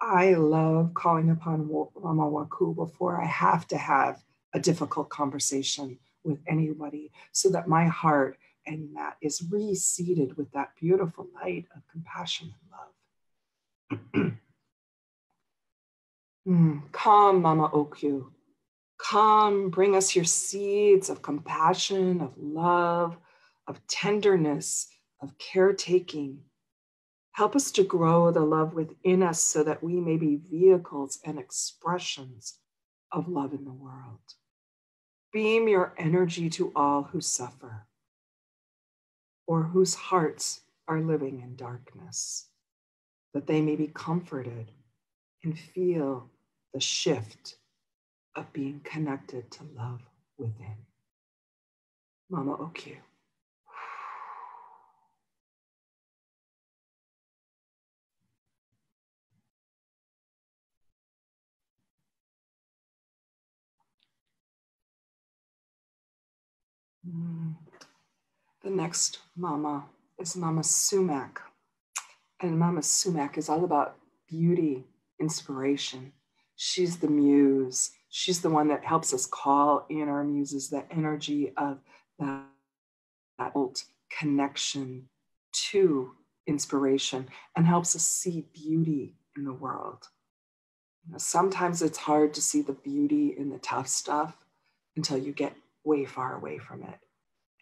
I 0.00 0.34
love 0.34 0.92
calling 0.94 1.30
upon 1.30 1.68
Mama 1.68 2.22
Waku 2.24 2.74
before 2.74 3.22
I 3.22 3.26
have 3.26 3.68
to 3.68 3.78
have 3.78 4.20
a 4.52 4.58
difficult 4.58 5.08
conversation 5.10 5.98
with 6.24 6.40
anybody 6.48 7.12
so 7.32 7.50
that 7.50 7.68
my 7.68 7.86
heart 7.86 8.36
and 8.66 8.88
that 8.96 9.16
is 9.22 9.42
reseated 9.48 10.36
with 10.36 10.50
that 10.52 10.72
beautiful 10.78 11.28
light 11.34 11.66
of 11.74 11.82
compassion 11.90 12.52
and 12.60 14.20
love. 14.24 14.32
mm, 16.48 16.92
come, 16.92 17.42
Mama 17.42 17.70
Oku. 17.72 18.26
Come, 19.10 19.70
bring 19.70 19.96
us 19.96 20.14
your 20.14 20.24
seeds 20.24 21.10
of 21.10 21.20
compassion, 21.20 22.20
of 22.20 22.32
love, 22.38 23.16
of 23.66 23.84
tenderness, 23.88 24.86
of 25.20 25.36
caretaking. 25.36 26.42
Help 27.32 27.56
us 27.56 27.72
to 27.72 27.82
grow 27.82 28.30
the 28.30 28.44
love 28.44 28.72
within 28.72 29.24
us 29.24 29.42
so 29.42 29.64
that 29.64 29.82
we 29.82 29.94
may 29.94 30.16
be 30.16 30.36
vehicles 30.36 31.18
and 31.24 31.40
expressions 31.40 32.58
of 33.10 33.26
love 33.26 33.52
in 33.52 33.64
the 33.64 33.72
world. 33.72 34.20
Beam 35.32 35.66
your 35.66 35.92
energy 35.98 36.48
to 36.50 36.70
all 36.76 37.02
who 37.02 37.20
suffer 37.20 37.88
or 39.44 39.64
whose 39.64 39.96
hearts 39.96 40.60
are 40.86 41.00
living 41.00 41.40
in 41.40 41.56
darkness, 41.56 42.46
that 43.34 43.48
they 43.48 43.60
may 43.60 43.74
be 43.74 43.88
comforted 43.88 44.70
and 45.42 45.58
feel 45.58 46.30
the 46.72 46.78
shift 46.78 47.56
of 48.34 48.52
being 48.52 48.80
connected 48.84 49.50
to 49.50 49.64
love 49.76 50.00
within. 50.38 50.76
Mama 52.30 52.52
Oku. 52.52 52.94
Mm. 67.08 67.54
The 68.62 68.70
next 68.70 69.18
mama 69.36 69.86
is 70.18 70.36
Mama 70.36 70.62
Sumac. 70.62 71.38
And 72.40 72.58
Mama 72.58 72.82
Sumac 72.82 73.36
is 73.38 73.48
all 73.48 73.64
about 73.64 73.96
beauty, 74.28 74.84
inspiration. 75.18 76.12
She's 76.56 76.98
the 76.98 77.08
muse 77.08 77.90
she's 78.10 78.40
the 78.40 78.50
one 78.50 78.68
that 78.68 78.84
helps 78.84 79.14
us 79.14 79.24
call 79.24 79.86
in 79.88 80.08
our 80.08 80.24
muses, 80.24 80.68
that 80.70 80.86
energy 80.90 81.52
of 81.56 81.78
that, 82.18 82.44
that 83.38 83.52
connection 84.18 85.08
to 85.52 86.12
inspiration 86.46 87.28
and 87.56 87.66
helps 87.66 87.94
us 87.96 88.02
see 88.02 88.46
beauty 88.52 89.14
in 89.36 89.44
the 89.44 89.52
world. 89.52 90.08
You 91.06 91.12
know, 91.12 91.18
sometimes 91.18 91.80
it's 91.80 91.98
hard 91.98 92.34
to 92.34 92.42
see 92.42 92.62
the 92.62 92.72
beauty 92.72 93.34
in 93.38 93.48
the 93.48 93.58
tough 93.58 93.88
stuff 93.88 94.36
until 94.96 95.16
you 95.16 95.32
get 95.32 95.54
way 95.84 96.04
far 96.04 96.36
away 96.36 96.58
from 96.58 96.82
it. 96.82 96.98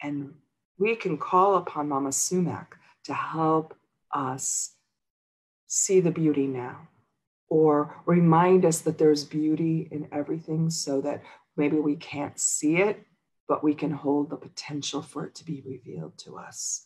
And 0.01 0.33
we 0.77 0.95
can 0.95 1.17
call 1.17 1.55
upon 1.55 1.89
Mama 1.89 2.11
Sumac 2.11 2.75
to 3.03 3.13
help 3.13 3.75
us 4.13 4.71
see 5.67 5.99
the 5.99 6.11
beauty 6.11 6.47
now 6.47 6.87
or 7.49 8.01
remind 8.05 8.65
us 8.65 8.81
that 8.81 8.97
there's 8.97 9.23
beauty 9.23 9.87
in 9.91 10.07
everything 10.11 10.69
so 10.69 11.01
that 11.01 11.23
maybe 11.57 11.77
we 11.77 11.95
can't 11.95 12.39
see 12.39 12.77
it, 12.77 13.03
but 13.47 13.63
we 13.63 13.73
can 13.73 13.91
hold 13.91 14.29
the 14.29 14.37
potential 14.37 15.01
for 15.01 15.25
it 15.25 15.35
to 15.35 15.45
be 15.45 15.61
revealed 15.65 16.17
to 16.19 16.37
us. 16.37 16.85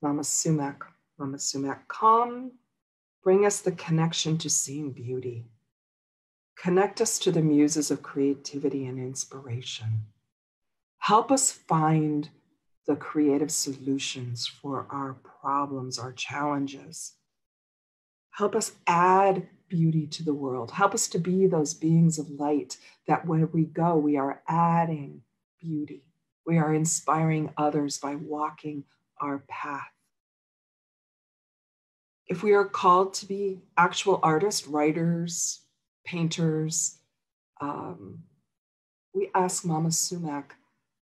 Mama 0.00 0.22
Sumac, 0.22 0.82
Mama 1.18 1.38
Sumac, 1.38 1.88
come, 1.88 2.52
bring 3.22 3.44
us 3.44 3.60
the 3.60 3.72
connection 3.72 4.38
to 4.38 4.48
seeing 4.48 4.92
beauty. 4.92 5.44
Connect 6.56 7.00
us 7.00 7.18
to 7.18 7.32
the 7.32 7.42
muses 7.42 7.90
of 7.90 8.02
creativity 8.02 8.86
and 8.86 8.98
inspiration. 8.98 10.06
Help 10.98 11.32
us 11.32 11.50
find 11.50 12.28
the 12.86 12.96
creative 12.96 13.50
solutions 13.50 14.46
for 14.46 14.86
our 14.90 15.14
problems, 15.14 15.98
our 15.98 16.12
challenges. 16.12 17.14
Help 18.32 18.54
us 18.54 18.72
add 18.86 19.48
beauty 19.70 20.06
to 20.08 20.22
the 20.22 20.34
world. 20.34 20.72
Help 20.72 20.92
us 20.92 21.08
to 21.08 21.18
be 21.18 21.46
those 21.46 21.72
beings 21.72 22.18
of 22.18 22.28
light 22.28 22.76
that 23.06 23.24
where 23.24 23.46
we 23.46 23.64
go, 23.64 23.96
we 23.96 24.18
are 24.18 24.42
adding 24.46 25.22
beauty. 25.58 26.02
We 26.44 26.58
are 26.58 26.74
inspiring 26.74 27.54
others 27.56 27.96
by 27.96 28.16
walking 28.16 28.84
our 29.20 29.38
path. 29.48 29.88
If 32.26 32.42
we 32.42 32.52
are 32.52 32.64
called 32.64 33.14
to 33.14 33.26
be 33.26 33.60
actual 33.78 34.20
artists, 34.22 34.66
writers, 34.66 35.60
painters, 36.04 36.98
um, 37.60 38.24
we 39.14 39.30
ask 39.34 39.64
Mama 39.64 39.90
Sumac 39.90 40.54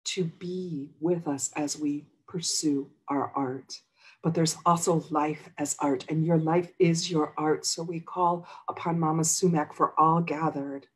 to 0.05 0.25
be 0.25 0.91
with 1.01 1.27
us 1.27 1.51
as 1.57 1.79
we 1.79 2.07
pursue 2.27 2.89
our 3.09 3.33
art 3.35 3.81
but 4.23 4.35
there's 4.35 4.57
also 4.67 5.05
life 5.11 5.51
as 5.59 5.77
art, 5.81 6.05
and 6.09 6.25
your 6.25 6.39
life 6.39 6.73
is 6.79 7.11
your 7.11 7.33
art. 7.37 7.65
So 7.65 7.83
we 7.83 8.01
call 8.01 8.47
upon 8.69 8.99
Mama 8.99 9.25
Sumac 9.25 9.75
for 9.75 9.99
all 9.99 10.21
gathered 10.21 10.87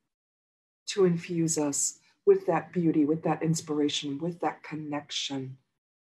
to 0.88 1.04
infuse 1.04 1.56
us 1.58 1.98
with 2.26 2.46
that 2.46 2.72
beauty, 2.72 3.04
with 3.04 3.22
that 3.22 3.42
inspiration, 3.42 4.18
with 4.18 4.40
that 4.40 4.62
connection 4.62 5.56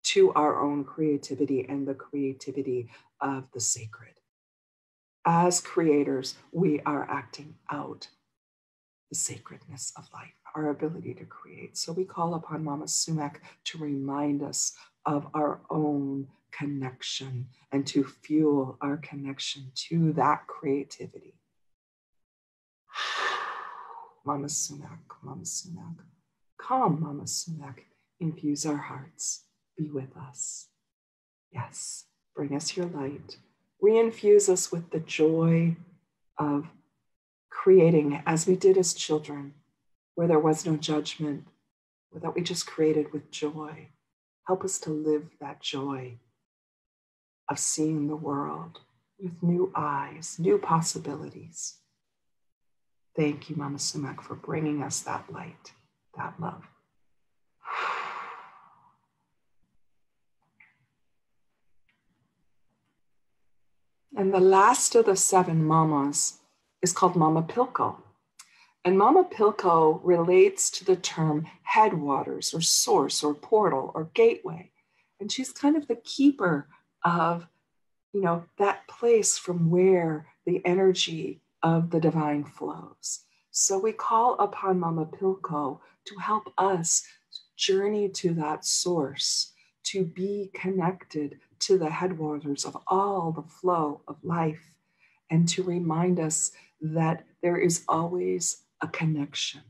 to 0.04 0.32
our 0.34 0.62
own 0.62 0.84
creativity 0.84 1.66
and 1.68 1.88
the 1.88 1.94
creativity 1.94 2.90
of 3.22 3.46
the 3.54 3.60
sacred. 3.60 4.14
As 5.26 5.60
creators, 5.60 6.36
we 6.52 6.80
are 6.86 7.08
acting 7.10 7.56
out 7.72 8.08
the 9.10 9.16
sacredness 9.16 9.92
of 9.98 10.08
life, 10.14 10.34
our 10.56 10.70
ability 10.70 11.14
to 11.16 11.26
create. 11.26 11.78
So 11.78 11.92
we 11.92 12.06
call 12.06 12.36
upon 12.36 12.64
Mama 12.64 12.88
Sumac 12.88 13.42
to 13.66 13.78
remind 13.78 14.42
us 14.42 14.74
of 15.06 15.28
our 15.34 15.62
own 15.70 16.28
connection 16.52 17.48
and 17.72 17.86
to 17.88 18.04
fuel 18.04 18.78
our 18.82 18.98
connection 18.98 19.72
to 19.76 20.14
that 20.14 20.48
creativity. 20.48 21.36
Mama 24.26 24.50
Sumac, 24.50 25.00
Mama 25.24 25.46
Sumac, 25.46 26.04
come, 26.58 27.02
Mama 27.02 27.28
Sumac, 27.28 27.86
infuse 28.20 28.66
our 28.66 28.78
hearts, 28.78 29.44
be 29.78 29.90
with 29.90 30.16
us. 30.18 30.68
Yes, 31.52 32.06
bring 32.36 32.56
us 32.56 32.76
your 32.76 32.86
light, 32.88 33.38
reinfuse 33.84 34.50
us 34.50 34.72
with 34.72 34.92
the 34.92 35.00
joy 35.00 35.76
of 36.38 36.68
creating 37.50 38.22
as 38.26 38.48
we 38.48 38.56
did 38.56 38.78
as 38.78 38.94
children, 38.94 39.54
where 40.16 40.28
there 40.28 40.40
was 40.40 40.66
no 40.66 40.76
judgment, 40.76 41.46
that 42.14 42.36
we 42.36 42.42
just 42.42 42.68
created 42.68 43.12
with 43.14 43.32
joy. 43.32 43.88
Help 44.48 44.64
us 44.64 44.80
to 44.80 44.90
live 44.90 45.30
that 45.40 45.62
joy 45.62 46.18
of 47.50 47.60
seeing 47.60 48.08
the 48.08 48.16
world 48.16 48.80
with 49.20 49.42
new 49.44 49.72
eyes, 49.76 50.38
new 50.40 50.58
possibilities. 50.58 51.76
Thank 53.16 53.50
you, 53.50 53.56
Mama 53.56 53.80
Sumac, 53.80 54.22
for 54.22 54.36
bringing 54.36 54.82
us 54.82 55.02
that 55.02 55.26
light, 55.32 55.74
that 56.16 56.36
love. 56.40 56.64
And 64.18 64.34
the 64.34 64.40
last 64.40 64.96
of 64.96 65.06
the 65.06 65.16
seven 65.16 65.64
mamas 65.64 66.40
is 66.82 66.92
called 66.92 67.16
Mama 67.16 67.42
Pilko. 67.42 68.02
And 68.84 68.98
Mama 68.98 69.24
Pilko 69.24 70.02
relates 70.04 70.70
to 70.72 70.84
the 70.86 70.96
term 70.98 71.48
headwaters 71.64 72.54
or 72.54 72.60
source 72.60 73.24
or 73.24 73.34
portal 73.34 73.92
or 73.94 74.10
gateway. 74.14 74.72
And 75.20 75.32
she's 75.32 75.52
kind 75.52 75.78
of 75.78 75.88
the 75.88 75.96
keeper 75.96 76.68
of 77.04 77.48
you 78.14 78.22
know 78.22 78.44
that 78.58 78.88
place 78.88 79.38
from 79.38 79.70
where 79.70 80.28
the 80.46 80.66
energy 80.66 81.42
of 81.64 81.90
the 81.92 82.00
divine 82.00 82.44
flows 82.44 83.22
so 83.52 83.78
we 83.78 83.92
call 83.92 84.36
upon 84.40 84.80
mama 84.80 85.06
pilko 85.06 85.80
to 86.06 86.16
help 86.18 86.52
us 86.58 87.04
journey 87.60 88.08
to 88.08 88.34
that 88.34 88.66
source, 88.66 89.52
to 89.84 90.06
be 90.06 90.50
connected 90.54 91.40
to 91.60 91.78
the 91.78 91.90
headwaters 91.90 92.64
of 92.64 92.78
all 92.88 93.32
the 93.32 93.44
flow 93.44 94.02
of 94.08 94.16
life, 94.24 94.74
and 95.30 95.48
to 95.50 95.62
remind 95.62 96.20
us 96.20 96.52
that 96.82 97.26
there 97.44 97.58
is 97.58 97.84
always 97.88 98.64
a 98.82 98.88
connection. 98.88 99.62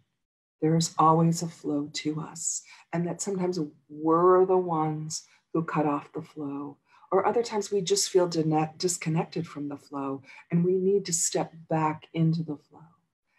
There 0.61 0.75
is 0.75 0.93
always 0.99 1.41
a 1.41 1.47
flow 1.47 1.89
to 1.93 2.21
us, 2.21 2.61
and 2.93 3.07
that 3.07 3.21
sometimes 3.21 3.59
we're 3.89 4.45
the 4.45 4.57
ones 4.57 5.23
who 5.53 5.63
cut 5.63 5.87
off 5.87 6.13
the 6.13 6.21
flow, 6.21 6.77
or 7.11 7.25
other 7.25 7.43
times 7.43 7.71
we 7.71 7.81
just 7.81 8.09
feel 8.09 8.27
disconnected 8.27 9.47
from 9.47 9.69
the 9.69 9.77
flow 9.77 10.21
and 10.51 10.63
we 10.63 10.77
need 10.77 11.05
to 11.05 11.13
step 11.13 11.53
back 11.69 12.07
into 12.13 12.43
the 12.43 12.57
flow. 12.57 12.83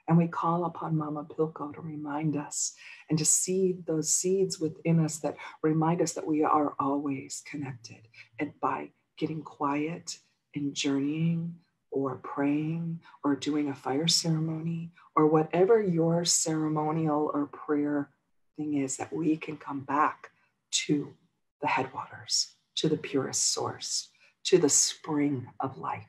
And 0.09 0.19
we 0.19 0.27
call 0.27 0.65
upon 0.65 0.97
Mama 0.99 1.25
Pilko 1.25 1.73
to 1.73 1.81
remind 1.81 2.37
us 2.37 2.75
and 3.09 3.19
to 3.19 3.25
seed 3.25 3.87
those 3.87 4.13
seeds 4.13 4.59
within 4.59 4.99
us 5.05 5.19
that 5.19 5.37
remind 5.63 6.03
us 6.03 6.15
that 6.15 6.27
we 6.27 6.43
are 6.43 6.75
always 6.81 7.45
connected. 7.49 8.09
And 8.41 8.53
by 8.61 8.91
getting 9.19 9.43
quiet 9.43 10.19
and 10.53 10.75
journeying 10.75 11.55
or 11.93 12.17
praying 12.17 13.01
or 13.23 13.37
doing 13.37 13.69
a 13.69 13.75
fire 13.75 14.09
ceremony 14.09 14.91
or 15.15 15.29
whatever 15.29 15.81
your 15.81 16.25
ceremonial 16.25 17.31
or 17.33 17.47
prayer 17.47 18.11
thing 18.57 18.79
is, 18.79 18.97
that 18.97 19.13
we 19.13 19.37
can 19.37 19.57
come 19.57 19.81
back 19.81 20.31
to 20.73 21.15
the 21.61 21.69
headwaters, 21.69 22.57
to 22.81 22.89
the 22.89 22.97
purest 22.97 23.53
source, 23.53 24.09
to 24.45 24.59
the 24.59 24.69
spring 24.69 25.47
of 25.61 25.79
life. 25.79 26.07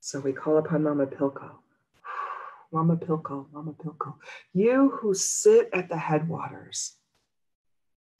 So 0.00 0.20
we 0.20 0.32
call 0.32 0.58
upon 0.58 0.84
Mama 0.84 1.06
Pilko 1.06 1.50
Mama 2.72 2.96
Pilko, 2.96 3.46
Mama 3.52 3.72
Pilko, 3.72 4.14
you 4.52 4.90
who 5.00 5.14
sit 5.14 5.68
at 5.72 5.88
the 5.88 5.96
headwaters, 5.96 6.94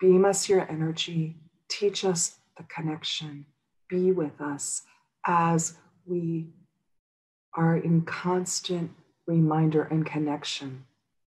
beam 0.00 0.24
us 0.24 0.48
your 0.48 0.68
energy, 0.68 1.36
teach 1.68 2.04
us 2.04 2.36
the 2.56 2.64
connection, 2.64 3.46
be 3.88 4.10
with 4.10 4.40
us 4.40 4.82
as 5.24 5.74
we 6.06 6.48
are 7.54 7.76
in 7.76 8.02
constant 8.02 8.90
reminder 9.26 9.82
and 9.84 10.04
connection 10.04 10.84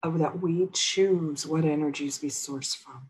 of 0.04 0.20
that 0.20 0.42
we 0.42 0.68
choose 0.74 1.46
what 1.46 1.66
energies 1.66 2.22
we 2.22 2.30
source 2.30 2.74
from. 2.74 3.10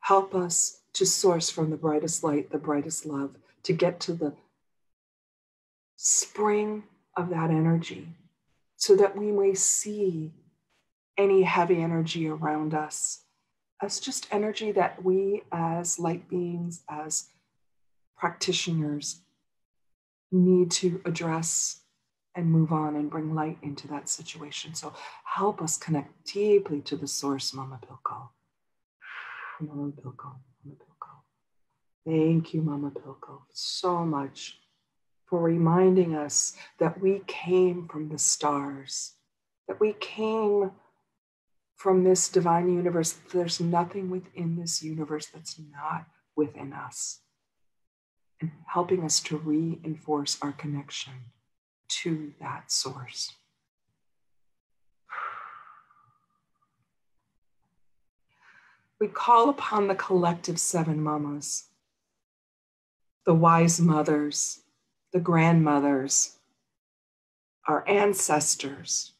Help 0.00 0.34
us 0.34 0.81
to 0.94 1.06
source 1.06 1.50
from 1.50 1.70
the 1.70 1.76
brightest 1.76 2.22
light, 2.22 2.50
the 2.50 2.58
brightest 2.58 3.06
love, 3.06 3.36
to 3.62 3.72
get 3.72 4.00
to 4.00 4.12
the 4.12 4.34
spring 5.96 6.84
of 7.16 7.30
that 7.30 7.50
energy 7.50 8.08
so 8.76 8.96
that 8.96 9.16
we 9.16 9.30
may 9.30 9.54
see 9.54 10.32
any 11.16 11.42
heavy 11.42 11.80
energy 11.80 12.28
around 12.28 12.74
us 12.74 13.20
as 13.82 14.00
just 14.00 14.26
energy 14.30 14.72
that 14.72 15.02
we, 15.04 15.42
as 15.50 15.98
light 15.98 16.28
beings, 16.28 16.82
as 16.88 17.28
practitioners, 18.16 19.20
need 20.30 20.70
to 20.70 21.00
address 21.04 21.80
and 22.34 22.50
move 22.50 22.72
on 22.72 22.96
and 22.96 23.10
bring 23.10 23.34
light 23.34 23.58
into 23.62 23.86
that 23.88 24.08
situation. 24.08 24.74
So 24.74 24.94
help 25.24 25.60
us 25.60 25.76
connect 25.76 26.32
deeply 26.32 26.80
to 26.82 26.96
the 26.96 27.08
source, 27.08 27.52
Mama 27.52 27.78
Pilko. 27.84 28.28
Mama 29.60 29.92
Pilko. 29.92 30.36
Thank 32.04 32.52
you, 32.52 32.62
Mama 32.62 32.90
Pilko, 32.90 33.42
so 33.52 34.04
much 34.04 34.58
for 35.26 35.40
reminding 35.40 36.16
us 36.16 36.54
that 36.78 37.00
we 37.00 37.22
came 37.26 37.88
from 37.88 38.08
the 38.08 38.18
stars, 38.18 39.12
that 39.68 39.78
we 39.78 39.92
came 39.94 40.72
from 41.76 42.02
this 42.04 42.28
divine 42.28 42.72
universe. 42.72 43.12
There's 43.32 43.60
nothing 43.60 44.10
within 44.10 44.56
this 44.56 44.82
universe 44.82 45.26
that's 45.26 45.60
not 45.72 46.06
within 46.36 46.72
us, 46.72 47.20
and 48.40 48.50
helping 48.66 49.04
us 49.04 49.20
to 49.20 49.36
reinforce 49.36 50.38
our 50.42 50.52
connection 50.52 51.12
to 51.88 52.32
that 52.40 52.72
source. 52.72 53.32
We 59.00 59.08
call 59.08 59.48
upon 59.48 59.88
the 59.88 59.94
collective 59.94 60.60
seven 60.60 61.02
mamas, 61.02 61.64
the 63.24 63.34
wise 63.34 63.80
mothers, 63.80 64.60
the 65.12 65.20
grandmothers, 65.20 66.36
our 67.68 67.86
ancestors, 67.88 69.12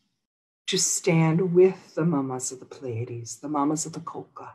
to 0.67 0.79
stand 0.79 1.55
with 1.55 1.95
the 1.95 2.05
mamas 2.05 2.51
of 2.51 2.61
the 2.61 2.67
Pleiades, 2.67 3.37
the 3.37 3.49
mamas 3.49 3.87
of 3.87 3.93
the 3.93 4.01
Kolka, 4.01 4.53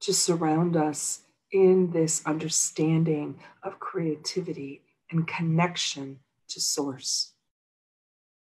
to 0.00 0.12
surround 0.12 0.76
us 0.76 1.20
in 1.52 1.92
this 1.92 2.22
understanding 2.26 3.38
of 3.62 3.78
creativity 3.78 4.82
and 5.10 5.26
connection 5.26 6.18
to 6.48 6.60
source, 6.60 7.32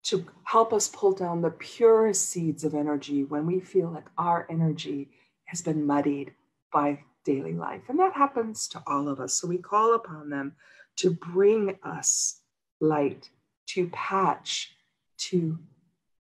to 0.04 0.26
help 0.45 0.73
us 0.73 0.88
pull 0.88 1.13
down 1.13 1.41
the 1.41 1.52
purest 1.52 2.30
seeds 2.30 2.63
of 2.63 2.73
energy 2.73 3.23
when 3.23 3.45
we 3.45 3.60
feel 3.60 3.89
like 3.89 4.08
our 4.17 4.47
energy 4.49 5.10
has 5.45 5.62
been 5.62 5.86
muddied 5.86 6.34
by 6.71 7.04
daily 7.24 7.54
life. 7.54 7.84
And 7.88 8.00
that 8.00 8.14
happens 8.14 8.68
to 8.70 8.84
all 8.88 9.08
of 9.08 9.20
us. 9.20 9.34
So 9.34 9.48
we 9.48 9.58
call 9.58 9.96
upon 9.96 10.30
them 10.30 10.54
to 10.98 11.12
bring 11.12 11.78
us 11.84 12.42
light, 12.80 13.30
to 13.68 13.90
patch, 13.90 14.76
to 15.18 15.60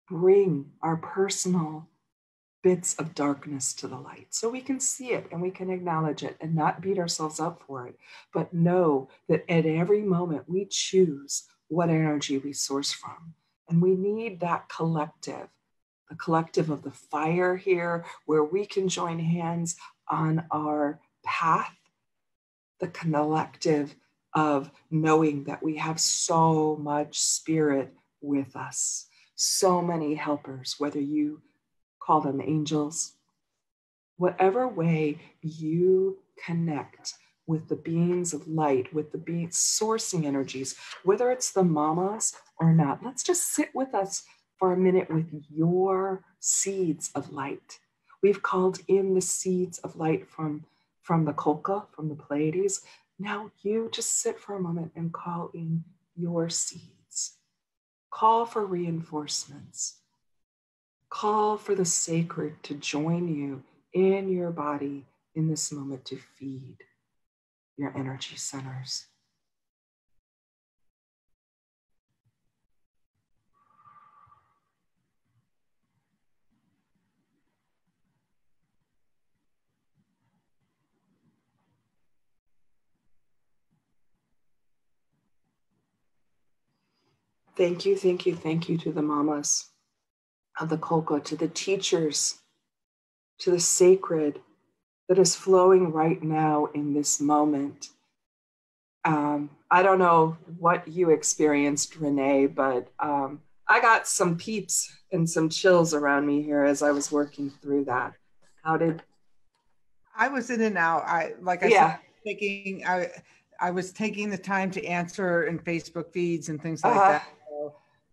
bring 0.09 0.71
our 0.81 0.97
personal 0.97 1.89
bits 2.63 2.95
of 2.95 3.13
darkness 3.13 3.73
to 3.73 3.87
the 3.87 3.97
light 3.97 4.27
so 4.29 4.47
we 4.47 4.61
can 4.61 4.79
see 4.79 5.11
it 5.11 5.27
and 5.31 5.41
we 5.41 5.51
can 5.51 5.69
acknowledge 5.69 6.23
it 6.23 6.37
and 6.39 6.55
not 6.55 6.81
beat 6.81 6.97
ourselves 6.97 7.39
up 7.39 7.61
for 7.67 7.85
it, 7.87 7.99
but 8.33 8.53
know 8.53 9.09
that 9.27 9.43
at 9.51 9.65
every 9.65 10.01
moment 10.01 10.49
we 10.49 10.65
choose 10.65 11.43
what 11.67 11.89
energy 11.89 12.37
we 12.37 12.53
source 12.53 12.91
from. 12.91 13.33
And 13.69 13.81
we 13.81 13.95
need 13.95 14.39
that 14.39 14.69
collective, 14.69 15.47
the 16.09 16.15
collective 16.15 16.69
of 16.69 16.83
the 16.83 16.91
fire 16.91 17.57
here, 17.57 18.05
where 18.25 18.43
we 18.43 18.65
can 18.65 18.87
join 18.87 19.19
hands 19.19 19.75
on 20.09 20.45
our 20.51 20.99
path, 21.23 21.75
the 22.79 22.87
collective 22.87 23.95
of 24.33 24.71
knowing 24.89 25.43
that 25.45 25.61
we 25.61 25.77
have 25.77 25.99
so 25.99 26.75
much 26.81 27.19
spirit 27.19 27.93
with 28.21 28.55
us, 28.55 29.07
so 29.35 29.81
many 29.81 30.15
helpers, 30.15 30.75
whether 30.79 30.99
you 30.99 31.41
call 31.99 32.21
them 32.21 32.41
angels, 32.41 33.13
whatever 34.17 34.67
way 34.67 35.17
you 35.41 36.17
connect 36.43 37.13
with 37.45 37.67
the 37.67 37.75
beings 37.75 38.33
of 38.33 38.47
light, 38.47 38.93
with 38.93 39.11
the 39.11 39.17
beings 39.17 39.57
sourcing 39.57 40.25
energies, 40.25 40.75
whether 41.03 41.31
it's 41.31 41.51
the 41.51 41.63
mamas 41.63 42.35
or 42.57 42.73
not. 42.73 43.03
Let's 43.03 43.23
just 43.23 43.51
sit 43.51 43.69
with 43.73 43.93
us 43.93 44.23
for 44.57 44.73
a 44.73 44.77
minute 44.77 45.13
with 45.13 45.27
your 45.49 46.23
seeds 46.39 47.11
of 47.15 47.33
light. 47.33 47.79
We've 48.23 48.41
called 48.41 48.79
in 48.87 49.13
the 49.13 49.21
seeds 49.21 49.79
of 49.79 49.97
light 49.97 50.29
from, 50.29 50.63
from 51.01 51.25
the 51.25 51.33
Kolka, 51.33 51.85
from 51.91 52.07
the 52.07 52.15
Pleiades. 52.15 52.81
Now 53.19 53.51
you 53.61 53.89
just 53.91 54.21
sit 54.21 54.39
for 54.39 54.55
a 54.55 54.61
moment 54.61 54.93
and 54.95 55.11
call 55.11 55.51
in 55.53 55.83
your 56.15 56.49
seeds. 56.49 57.33
Call 58.09 58.45
for 58.45 58.65
reinforcements. 58.65 59.95
Call 61.09 61.57
for 61.57 61.75
the 61.75 61.85
sacred 61.85 62.63
to 62.63 62.75
join 62.75 63.27
you 63.27 63.61
in 63.91 64.29
your 64.29 64.51
body 64.51 65.05
in 65.35 65.49
this 65.49 65.71
moment 65.71 66.05
to 66.05 66.17
feed 66.17 66.77
your 67.75 67.91
energy 67.95 68.37
centers. 68.37 69.05
Thank 87.55 87.85
you, 87.85 87.95
thank 87.95 88.25
you, 88.25 88.35
thank 88.35 88.67
you 88.67 88.77
to 88.79 88.91
the 88.91 89.01
mamas 89.01 89.69
of 90.59 90.69
the 90.69 90.77
Kolka, 90.77 91.23
to 91.25 91.35
the 91.35 91.47
teachers, 91.47 92.39
to 93.39 93.51
the 93.51 93.59
sacred 93.59 94.39
that 95.07 95.19
is 95.19 95.35
flowing 95.35 95.91
right 95.91 96.21
now 96.23 96.67
in 96.73 96.93
this 96.93 97.19
moment. 97.19 97.89
Um, 99.05 99.49
I 99.69 99.83
don't 99.83 99.99
know 99.99 100.37
what 100.57 100.87
you 100.87 101.09
experienced, 101.09 101.97
Renee, 101.97 102.47
but 102.47 102.87
um, 102.99 103.41
I 103.67 103.81
got 103.81 104.07
some 104.07 104.37
peeps 104.37 104.91
and 105.11 105.29
some 105.29 105.49
chills 105.49 105.93
around 105.93 106.25
me 106.25 106.41
here 106.41 106.63
as 106.63 106.81
I 106.81 106.91
was 106.91 107.11
working 107.11 107.51
through 107.61 107.85
that. 107.85 108.13
How 108.63 108.77
did 108.77 109.03
I 110.15 110.27
was 110.27 110.49
in 110.49 110.61
and 110.61 110.77
out. 110.77 111.03
I 111.03 111.33
like 111.41 111.63
I 111.63 111.67
yeah. 111.67 111.91
said, 111.91 111.99
taking 112.25 112.85
I 112.85 113.09
I 113.59 113.71
was 113.71 113.91
taking 113.91 114.29
the 114.29 114.37
time 114.37 114.71
to 114.71 114.85
answer 114.85 115.43
in 115.43 115.59
Facebook 115.59 116.11
feeds 116.11 116.49
and 116.49 116.61
things 116.61 116.83
like 116.83 116.95
uh-huh. 116.95 117.11
that 117.11 117.27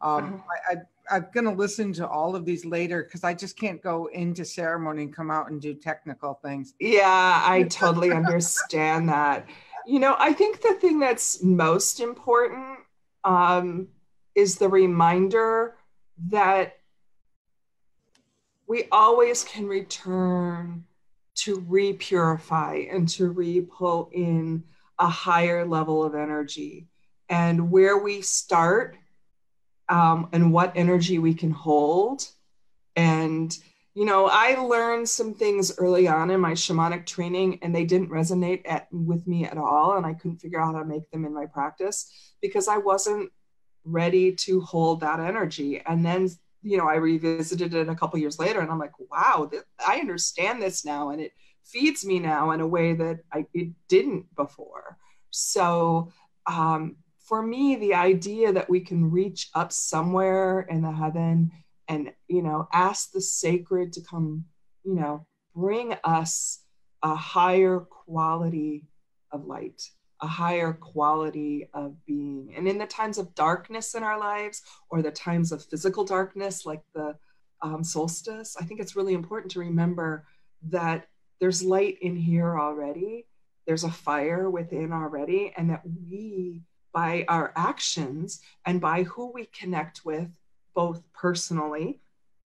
um, 0.02 0.42
uh-huh. 0.70 0.76
I, 1.10 1.16
I'm 1.16 1.26
going 1.34 1.44
to 1.44 1.52
listen 1.52 1.92
to 1.94 2.08
all 2.08 2.36
of 2.36 2.44
these 2.44 2.64
later 2.64 3.02
because 3.02 3.24
I 3.24 3.34
just 3.34 3.58
can't 3.58 3.82
go 3.82 4.06
into 4.06 4.44
ceremony 4.44 5.04
and 5.04 5.14
come 5.14 5.30
out 5.30 5.50
and 5.50 5.60
do 5.60 5.74
technical 5.74 6.34
things. 6.34 6.74
Yeah, 6.78 7.42
I 7.44 7.62
totally 7.70 8.12
understand 8.12 9.08
that. 9.08 9.46
You 9.86 9.98
know, 9.98 10.14
I 10.18 10.32
think 10.32 10.62
the 10.62 10.74
thing 10.74 11.00
that's 11.00 11.42
most 11.42 12.00
important 12.00 12.78
um, 13.24 13.88
is 14.34 14.56
the 14.56 14.68
reminder 14.68 15.76
that 16.28 16.78
we 18.68 18.84
always 18.92 19.42
can 19.42 19.66
return 19.66 20.84
to 21.34 21.60
repurify 21.62 22.94
and 22.94 23.08
to 23.08 23.30
re-pull 23.30 24.10
in 24.12 24.62
a 24.98 25.08
higher 25.08 25.66
level 25.66 26.04
of 26.04 26.14
energy 26.14 26.86
and 27.28 27.70
where 27.70 27.98
we 27.98 28.20
start 28.20 28.96
um, 29.90 30.28
and 30.32 30.52
what 30.52 30.72
energy 30.76 31.18
we 31.18 31.34
can 31.34 31.50
hold. 31.50 32.26
And 32.96 33.56
you 33.94 34.04
know 34.04 34.28
i 34.30 34.54
learned 34.54 35.08
some 35.08 35.34
things 35.34 35.76
early 35.78 36.06
on 36.06 36.30
in 36.30 36.38
my 36.40 36.52
shamanic 36.52 37.04
training 37.06 37.58
and 37.60 37.74
they 37.74 37.84
didn't 37.84 38.08
resonate 38.08 38.62
at, 38.64 38.86
with 38.92 39.26
me 39.26 39.44
at 39.44 39.58
all 39.58 39.96
and 39.96 40.06
i 40.06 40.14
couldn't 40.14 40.38
figure 40.38 40.60
out 40.60 40.74
how 40.74 40.80
to 40.80 40.86
make 40.86 41.10
them 41.10 41.24
in 41.24 41.34
my 41.34 41.44
practice 41.44 42.32
because 42.40 42.68
i 42.68 42.76
wasn't 42.76 43.28
ready 43.84 44.32
to 44.32 44.60
hold 44.60 45.00
that 45.00 45.20
energy. 45.20 45.80
And 45.80 46.04
then 46.04 46.30
you 46.62 46.76
know 46.76 46.86
i 46.86 46.96
revisited 46.96 47.74
it 47.74 47.88
a 47.88 47.94
couple 47.94 48.18
years 48.18 48.38
later 48.38 48.60
and 48.60 48.70
i'm 48.70 48.78
like 48.78 48.92
wow 49.10 49.48
th- 49.50 49.62
i 49.86 49.98
understand 49.98 50.60
this 50.60 50.84
now 50.84 51.08
and 51.08 51.18
it 51.18 51.32
feeds 51.64 52.04
me 52.04 52.18
now 52.18 52.50
in 52.50 52.60
a 52.60 52.66
way 52.66 52.92
that 52.92 53.20
i 53.32 53.46
it 53.54 53.70
didn't 53.88 54.34
before. 54.36 54.98
So 55.30 56.12
um, 56.46 56.96
for 57.30 57.42
me 57.42 57.76
the 57.76 57.94
idea 57.94 58.52
that 58.52 58.68
we 58.68 58.80
can 58.80 59.10
reach 59.10 59.48
up 59.54 59.72
somewhere 59.72 60.62
in 60.62 60.82
the 60.82 60.90
heaven 60.90 61.50
and 61.88 62.12
you 62.28 62.42
know 62.42 62.68
ask 62.72 63.12
the 63.12 63.20
sacred 63.20 63.92
to 63.94 64.02
come 64.02 64.44
you 64.84 64.94
know 64.94 65.24
bring 65.54 65.94
us 66.04 66.64
a 67.02 67.14
higher 67.14 67.78
quality 67.78 68.84
of 69.32 69.46
light 69.46 69.80
a 70.22 70.26
higher 70.26 70.72
quality 70.72 71.68
of 71.72 71.94
being. 72.04 72.52
And 72.56 72.68
in 72.68 72.78
the 72.78 72.86
times 72.86 73.18
of 73.18 73.34
darkness 73.34 73.94
in 73.94 74.02
our 74.02 74.18
lives, 74.18 74.62
or 74.90 75.02
the 75.02 75.10
times 75.10 75.52
of 75.52 75.64
physical 75.64 76.04
darkness, 76.04 76.66
like 76.66 76.82
the 76.94 77.16
um, 77.62 77.82
solstice, 77.82 78.56
I 78.60 78.64
think 78.64 78.80
it's 78.80 78.96
really 78.96 79.14
important 79.14 79.52
to 79.52 79.60
remember 79.60 80.26
that 80.68 81.08
there's 81.40 81.62
light 81.62 81.96
in 82.02 82.16
here 82.16 82.58
already, 82.58 83.26
there's 83.66 83.84
a 83.84 83.90
fire 83.90 84.50
within 84.50 84.92
already, 84.92 85.54
and 85.56 85.70
that 85.70 85.82
we, 85.86 86.62
by 86.92 87.24
our 87.28 87.52
actions 87.56 88.40
and 88.66 88.80
by 88.80 89.04
who 89.04 89.32
we 89.32 89.46
connect 89.46 90.04
with, 90.04 90.28
both 90.74 91.02
personally, 91.12 92.00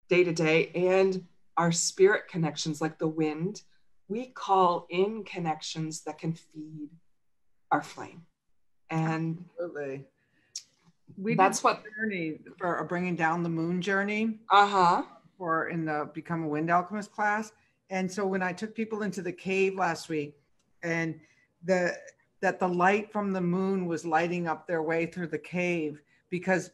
day 0.09 0.25
to 0.25 0.33
day, 0.33 0.71
and 0.75 1.25
our 1.57 1.73
spirit 1.73 2.29
connections, 2.29 2.81
like 2.81 2.99
the 2.99 3.07
wind, 3.07 3.63
we 4.09 4.27
call 4.27 4.87
in 4.91 5.25
connections 5.25 6.03
that 6.03 6.19
can 6.19 6.33
feed 6.33 6.91
our 7.71 7.83
flame. 7.83 8.23
And 8.91 9.45
Absolutely. 9.59 10.05
We 11.19 11.35
that's 11.35 11.63
what 11.63 11.83
journey 11.97 12.39
for 12.59 12.83
bringing 12.85 13.17
down 13.17 13.43
the 13.43 13.49
moon 13.49 13.83
journey. 13.83 14.39
Uh 14.51 14.67
huh. 14.67 15.03
For 15.39 15.69
in 15.69 15.85
the 15.85 16.11
become 16.15 16.45
a 16.45 16.49
wind 16.49 16.71
alchemist 16.71 17.13
class, 17.13 17.53
and 17.91 18.11
so 18.11 18.27
when 18.27 18.43
I 18.43 18.53
took 18.53 18.75
people 18.75 19.03
into 19.03 19.23
the 19.23 19.33
cave 19.33 19.77
last 19.77 20.09
week, 20.09 20.37
and 20.83 21.19
the 21.65 21.97
that 22.43 22.59
the 22.59 22.69
light 22.69 23.11
from 23.11 23.33
the 23.33 23.41
moon 23.41 23.87
was 23.87 24.05
lighting 24.05 24.47
up 24.47 24.67
their 24.67 24.83
way 24.83 25.07
through 25.07 25.29
the 25.29 25.39
cave 25.39 26.03
because 26.29 26.71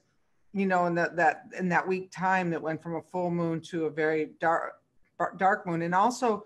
you 0.53 0.67
know 0.67 0.87
in 0.87 0.95
that 0.95 1.15
that 1.15 1.45
in 1.57 1.69
that 1.69 1.87
week 1.87 2.11
time 2.11 2.51
that 2.51 2.61
went 2.61 2.83
from 2.83 2.97
a 2.97 3.03
full 3.03 3.31
moon 3.31 3.61
to 3.61 3.87
a 3.87 3.91
very 3.91 4.31
dark 4.41 4.81
dark 5.37 5.67
moon 5.67 5.83
and 5.83 5.95
also 5.95 6.45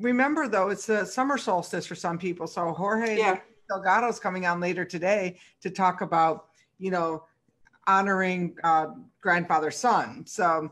remember 0.00 0.48
though 0.48 0.70
it's 0.70 0.86
the 0.86 1.04
summer 1.04 1.36
solstice 1.36 1.86
for 1.86 1.94
some 1.94 2.18
people 2.18 2.46
so 2.46 2.72
jorge 2.72 3.18
yeah. 3.18 3.38
Delgado's 3.68 4.20
coming 4.20 4.46
on 4.46 4.60
later 4.60 4.84
today 4.84 5.36
to 5.62 5.70
talk 5.70 6.00
about, 6.00 6.46
you 6.78 6.90
know, 6.90 7.24
honoring 7.86 8.56
uh, 8.64 8.88
grandfather 9.20 9.70
sun. 9.70 10.24
So 10.26 10.70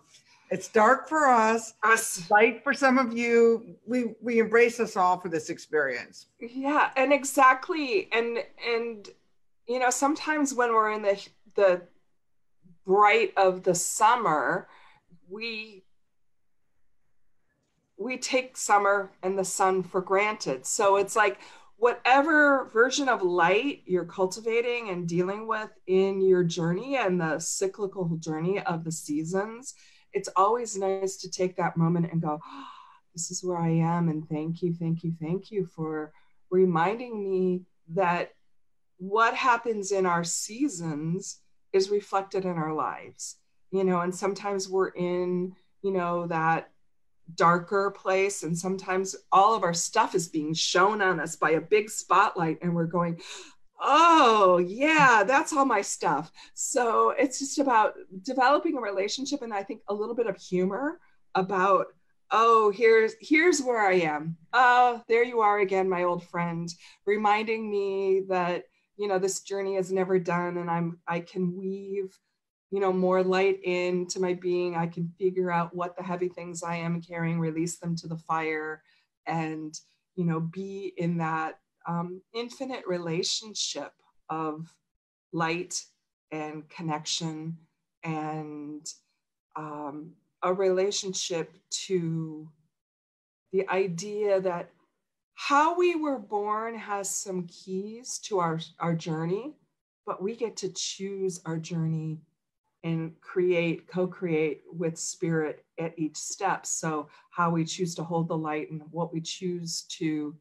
it's 0.52 0.68
dark 0.68 1.08
for 1.08 1.28
us, 1.28 1.72
us, 1.82 2.30
light 2.30 2.62
for 2.62 2.74
some 2.74 2.98
of 2.98 3.16
you. 3.16 3.74
We 3.86 4.14
we 4.20 4.38
embrace 4.38 4.78
us 4.80 4.98
all 4.98 5.18
for 5.18 5.30
this 5.30 5.48
experience. 5.48 6.26
Yeah, 6.40 6.90
and 6.94 7.10
exactly, 7.10 8.10
and 8.12 8.38
and 8.68 9.08
you 9.66 9.78
know 9.78 9.88
sometimes 9.88 10.52
when 10.52 10.74
we're 10.74 10.92
in 10.92 11.00
the 11.00 11.26
the 11.54 11.82
bright 12.84 13.32
of 13.38 13.62
the 13.62 13.74
summer, 13.74 14.68
we 15.26 15.84
we 17.96 18.18
take 18.18 18.58
summer 18.58 19.10
and 19.22 19.38
the 19.38 19.44
sun 19.44 19.82
for 19.82 20.02
granted. 20.02 20.66
So 20.66 20.96
it's 20.96 21.16
like 21.16 21.38
whatever 21.78 22.68
version 22.74 23.08
of 23.08 23.22
light 23.22 23.84
you're 23.86 24.04
cultivating 24.04 24.90
and 24.90 25.08
dealing 25.08 25.46
with 25.46 25.70
in 25.86 26.20
your 26.20 26.44
journey 26.44 26.96
and 26.98 27.18
the 27.18 27.38
cyclical 27.38 28.04
journey 28.18 28.60
of 28.60 28.84
the 28.84 28.92
seasons, 28.92 29.74
it's 30.12 30.28
always 30.36 30.76
nice 30.76 31.16
to 31.18 31.30
take 31.30 31.56
that 31.56 31.76
moment 31.76 32.10
and 32.10 32.20
go, 32.20 32.40
oh, 32.44 32.66
This 33.14 33.30
is 33.30 33.42
where 33.44 33.58
I 33.58 33.70
am. 33.70 34.08
And 34.08 34.28
thank 34.28 34.62
you, 34.62 34.74
thank 34.74 35.04
you, 35.04 35.12
thank 35.20 35.50
you 35.50 35.66
for 35.66 36.12
reminding 36.50 37.22
me 37.22 37.62
that 37.94 38.32
what 38.98 39.34
happens 39.34 39.90
in 39.92 40.06
our 40.06 40.24
seasons 40.24 41.40
is 41.72 41.90
reflected 41.90 42.44
in 42.44 42.56
our 42.56 42.72
lives. 42.72 43.36
You 43.70 43.84
know, 43.84 44.00
and 44.00 44.14
sometimes 44.14 44.68
we're 44.68 44.90
in, 44.90 45.54
you 45.82 45.92
know, 45.92 46.26
that 46.26 46.72
darker 47.36 47.90
place 47.90 48.42
and 48.42 48.58
sometimes 48.58 49.16
all 49.30 49.54
of 49.54 49.62
our 49.62 49.72
stuff 49.72 50.14
is 50.14 50.28
being 50.28 50.52
shown 50.52 51.00
on 51.00 51.20
us 51.20 51.36
by 51.36 51.50
a 51.50 51.60
big 51.60 51.88
spotlight 51.88 52.58
and 52.62 52.74
we're 52.74 52.84
going 52.84 53.18
oh 53.82 54.58
yeah 54.58 55.24
that's 55.26 55.52
all 55.52 55.64
my 55.64 55.82
stuff. 55.82 56.30
So 56.54 57.10
it's 57.10 57.38
just 57.38 57.58
about 57.58 57.94
developing 58.22 58.76
a 58.76 58.80
relationship 58.80 59.42
and 59.42 59.52
i 59.52 59.62
think 59.62 59.80
a 59.88 59.94
little 59.94 60.14
bit 60.14 60.26
of 60.26 60.36
humor 60.36 61.00
about 61.34 61.86
oh 62.30 62.70
here's 62.70 63.14
here's 63.20 63.60
where 63.60 63.80
i 63.84 63.94
am. 63.94 64.36
Oh 64.52 65.02
there 65.08 65.24
you 65.24 65.40
are 65.40 65.58
again 65.60 65.88
my 65.88 66.04
old 66.04 66.24
friend 66.28 66.68
reminding 67.06 67.70
me 67.70 68.22
that 68.28 68.64
you 68.96 69.08
know 69.08 69.18
this 69.18 69.40
journey 69.40 69.76
is 69.76 69.90
never 69.90 70.18
done 70.18 70.58
and 70.58 70.70
i'm 70.70 70.98
i 71.08 71.20
can 71.20 71.56
weave 71.56 72.16
you 72.70 72.80
know 72.80 72.92
more 72.92 73.22
light 73.22 73.62
into 73.64 74.20
my 74.20 74.34
being. 74.34 74.76
I 74.76 74.86
can 74.86 75.12
figure 75.18 75.50
out 75.50 75.74
what 75.74 75.96
the 75.96 76.02
heavy 76.02 76.28
things 76.28 76.62
i 76.62 76.76
am 76.76 77.02
carrying 77.02 77.40
release 77.40 77.78
them 77.78 77.96
to 77.96 78.08
the 78.08 78.16
fire 78.16 78.82
and 79.26 79.74
you 80.14 80.24
know 80.24 80.40
be 80.40 80.92
in 80.96 81.18
that 81.18 81.58
um, 81.86 82.20
infinite 82.34 82.84
relationship 82.86 83.92
of 84.28 84.72
light 85.32 85.84
and 86.30 86.68
connection 86.68 87.56
and 88.04 88.86
um, 89.56 90.12
a 90.42 90.52
relationship 90.52 91.56
to 91.70 92.48
the 93.52 93.68
idea 93.68 94.40
that 94.40 94.70
how 95.34 95.76
we 95.76 95.94
were 95.94 96.18
born 96.18 96.74
has 96.74 97.10
some 97.10 97.46
keys 97.46 98.18
to 98.18 98.38
our, 98.38 98.60
our 98.78 98.94
journey, 98.94 99.54
but 100.06 100.22
we 100.22 100.36
get 100.36 100.56
to 100.58 100.68
choose 100.68 101.40
our 101.44 101.58
journey 101.58 102.18
and 102.84 103.12
create, 103.20 103.86
co 103.86 104.06
create 104.06 104.62
with 104.72 104.98
spirit 104.98 105.64
at 105.78 105.96
each 105.98 106.16
step. 106.16 106.66
So, 106.66 107.08
how 107.30 107.50
we 107.50 107.64
choose 107.64 107.94
to 107.96 108.04
hold 108.04 108.28
the 108.28 108.36
light 108.36 108.70
and 108.70 108.82
what 108.90 109.12
we 109.12 109.20
choose 109.20 109.82
to 109.98 110.34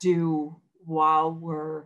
do 0.00 0.56
while 0.84 1.32
we're 1.32 1.84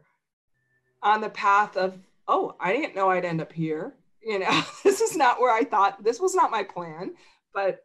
on 1.03 1.20
the 1.20 1.29
path 1.29 1.77
of, 1.77 1.98
oh, 2.27 2.57
I 2.59 2.72
didn't 2.72 2.96
know 2.96 3.11
I'd 3.11 3.24
end 3.24 3.40
up 3.40 3.53
here. 3.53 3.94
You 4.22 4.38
know, 4.38 4.62
this 4.85 5.00
is 5.00 5.16
not 5.16 5.40
where 5.40 5.55
I 5.55 5.64
thought, 5.64 6.03
this 6.03 6.20
was 6.20 6.35
not 6.35 6.50
my 6.50 6.62
plan. 6.62 7.14
But 7.53 7.85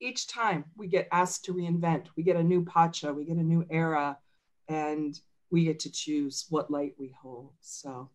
each 0.00 0.28
time 0.28 0.64
we 0.76 0.86
get 0.86 1.08
asked 1.10 1.44
to 1.46 1.54
reinvent, 1.54 2.06
we 2.16 2.22
get 2.22 2.36
a 2.36 2.42
new 2.42 2.64
pacha, 2.64 3.12
we 3.12 3.24
get 3.24 3.36
a 3.36 3.42
new 3.42 3.64
era, 3.70 4.18
and 4.68 5.18
we 5.50 5.64
get 5.64 5.80
to 5.80 5.90
choose 5.90 6.46
what 6.50 6.70
light 6.70 6.94
we 6.98 7.14
hold. 7.20 7.52
So, 7.60 8.10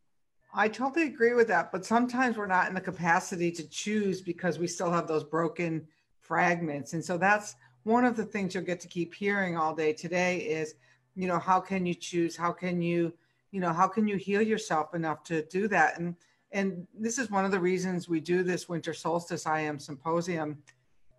I 0.53 0.67
totally 0.67 1.07
agree 1.07 1.33
with 1.33 1.47
that. 1.47 1.71
But 1.71 1.83
sometimes 1.83 2.37
we're 2.37 2.45
not 2.45 2.67
in 2.67 2.75
the 2.75 2.81
capacity 2.81 3.51
to 3.51 3.67
choose 3.67 4.21
because 4.21 4.59
we 4.59 4.67
still 4.67 4.91
have 4.91 5.07
those 5.07 5.23
broken 5.23 5.87
fragments. 6.21 6.93
And 6.93 7.03
so 7.03 7.17
that's 7.17 7.55
one 7.83 8.05
of 8.05 8.15
the 8.15 8.23
things 8.23 8.53
you'll 8.53 8.63
get 8.63 8.79
to 8.81 8.87
keep 8.87 9.13
hearing 9.15 9.57
all 9.57 9.73
day 9.75 9.93
today 9.93 10.37
is, 10.37 10.75
you 11.15 11.27
know, 11.27 11.39
how 11.39 11.59
can 11.59 11.85
you 11.85 11.93
choose? 11.93 12.35
How 12.35 12.51
can 12.51 12.81
you, 12.81 13.13
you 13.51 13.59
know, 13.59 13.73
how 13.73 13.87
can 13.87 14.07
you 14.07 14.17
heal 14.17 14.41
yourself 14.41 14.93
enough 14.93 15.23
to 15.25 15.43
do 15.43 15.67
that? 15.69 15.99
And 15.99 16.15
and 16.51 16.87
this 16.97 17.17
is 17.17 17.31
one 17.31 17.45
of 17.45 17.51
the 17.51 17.59
reasons 17.59 18.07
we 18.07 18.19
do 18.19 18.43
this 18.43 18.69
winter 18.69 18.93
solstice 18.93 19.47
I 19.47 19.61
am 19.61 19.79
symposium. 19.79 20.57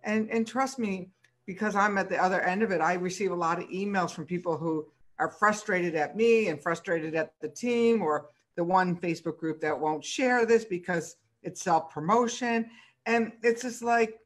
And 0.03 0.29
and 0.29 0.47
trust 0.47 0.79
me, 0.79 1.09
because 1.45 1.75
I'm 1.75 1.97
at 1.97 2.09
the 2.09 2.17
other 2.17 2.41
end 2.41 2.63
of 2.63 2.71
it, 2.71 2.81
I 2.81 2.93
receive 2.93 3.31
a 3.31 3.35
lot 3.35 3.59
of 3.59 3.69
emails 3.69 4.11
from 4.11 4.25
people 4.25 4.57
who 4.57 4.87
are 5.19 5.29
frustrated 5.29 5.95
at 5.95 6.15
me 6.15 6.47
and 6.47 6.61
frustrated 6.61 7.15
at 7.15 7.33
the 7.39 7.49
team 7.49 8.01
or 8.01 8.27
the 8.55 8.63
one 8.63 8.95
Facebook 8.95 9.37
group 9.37 9.59
that 9.61 9.79
won't 9.79 10.03
share 10.03 10.45
this 10.45 10.65
because 10.65 11.17
it's 11.43 11.61
self 11.61 11.89
promotion. 11.89 12.69
and 13.05 13.31
it's 13.43 13.61
just 13.61 13.83
like 13.83 14.19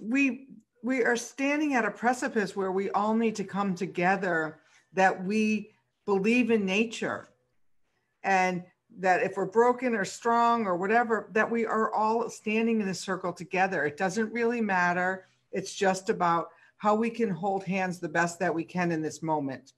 we 0.00 0.48
we 0.82 1.02
are 1.02 1.16
standing 1.16 1.74
at 1.74 1.84
a 1.84 1.90
precipice 1.90 2.54
where 2.54 2.70
we 2.70 2.90
all 2.90 3.14
need 3.14 3.34
to 3.36 3.44
come 3.44 3.74
together 3.74 4.60
that 4.94 5.24
we 5.24 5.70
believe 6.06 6.50
in 6.50 6.64
nature. 6.64 7.28
And 8.22 8.64
that 8.98 9.22
if 9.22 9.36
we're 9.36 9.46
broken 9.46 9.94
or 9.94 10.04
strong 10.04 10.66
or 10.66 10.76
whatever 10.76 11.28
that 11.32 11.50
we 11.50 11.66
are 11.66 11.92
all 11.92 12.28
standing 12.28 12.80
in 12.80 12.88
a 12.88 12.94
circle 12.94 13.32
together. 13.32 13.84
It 13.84 13.96
doesn't 13.96 14.32
really 14.32 14.60
matter. 14.60 15.26
It's 15.52 15.74
just 15.74 16.10
about 16.10 16.48
how 16.78 16.94
we 16.94 17.10
can 17.10 17.30
hold 17.30 17.64
hands 17.64 17.98
the 17.98 18.08
best 18.08 18.38
that 18.38 18.54
we 18.54 18.64
can 18.64 18.90
in 18.90 19.02
this 19.02 19.22
moment. 19.22 19.72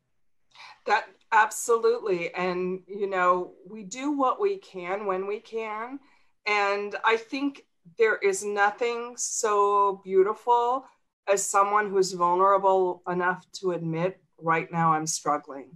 That 0.87 1.07
absolutely. 1.33 2.33
And 2.35 2.81
you 2.87 3.09
know 3.09 3.53
we 3.69 3.83
do 3.83 4.13
what 4.13 4.41
we 4.41 4.59
can 4.59 5.07
when 5.07 5.27
we 5.27 5.41
can. 5.41 5.99
And 6.47 6.97
i 7.05 7.17
think 7.17 7.67
there 7.99 8.17
is 8.17 8.45
nothing 8.45 9.15
so 9.17 10.01
beautiful 10.05 10.85
as 11.29 11.45
someone 11.45 11.91
who's 11.91 12.13
vulnerable 12.13 13.03
enough 13.09 13.45
to 13.53 13.73
admit 13.73 14.21
right 14.43 14.71
now 14.73 14.93
i'm 14.93 15.07
struggling 15.07 15.69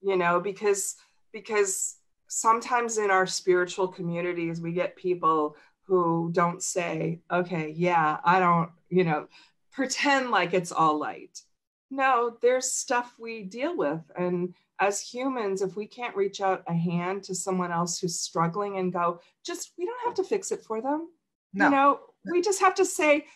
you 0.00 0.16
know 0.16 0.40
because 0.40 0.96
because 1.32 1.96
sometimes 2.28 2.98
in 2.98 3.10
our 3.10 3.26
spiritual 3.26 3.88
communities 3.88 4.60
we 4.60 4.72
get 4.72 4.96
people 4.96 5.56
who 5.84 6.30
don't 6.32 6.62
say 6.62 7.20
okay 7.30 7.72
yeah 7.76 8.18
i 8.24 8.38
don't 8.38 8.70
you 8.88 9.04
know 9.04 9.26
pretend 9.72 10.30
like 10.30 10.54
it's 10.54 10.72
all 10.72 10.98
light 10.98 11.40
no 11.90 12.36
there's 12.40 12.72
stuff 12.72 13.14
we 13.18 13.42
deal 13.42 13.76
with 13.76 14.00
and 14.16 14.54
as 14.80 15.00
humans 15.00 15.62
if 15.62 15.76
we 15.76 15.86
can't 15.86 16.16
reach 16.16 16.40
out 16.40 16.62
a 16.66 16.74
hand 16.74 17.22
to 17.22 17.34
someone 17.34 17.70
else 17.70 17.98
who's 17.98 18.18
struggling 18.18 18.78
and 18.78 18.92
go 18.92 19.20
just 19.44 19.72
we 19.78 19.84
don't 19.84 20.04
have 20.04 20.14
to 20.14 20.24
fix 20.24 20.50
it 20.50 20.62
for 20.64 20.80
them 20.80 21.08
no. 21.52 21.64
you 21.66 21.70
know 21.70 22.00
we 22.32 22.40
just 22.40 22.60
have 22.60 22.74
to 22.74 22.84
say 22.84 23.26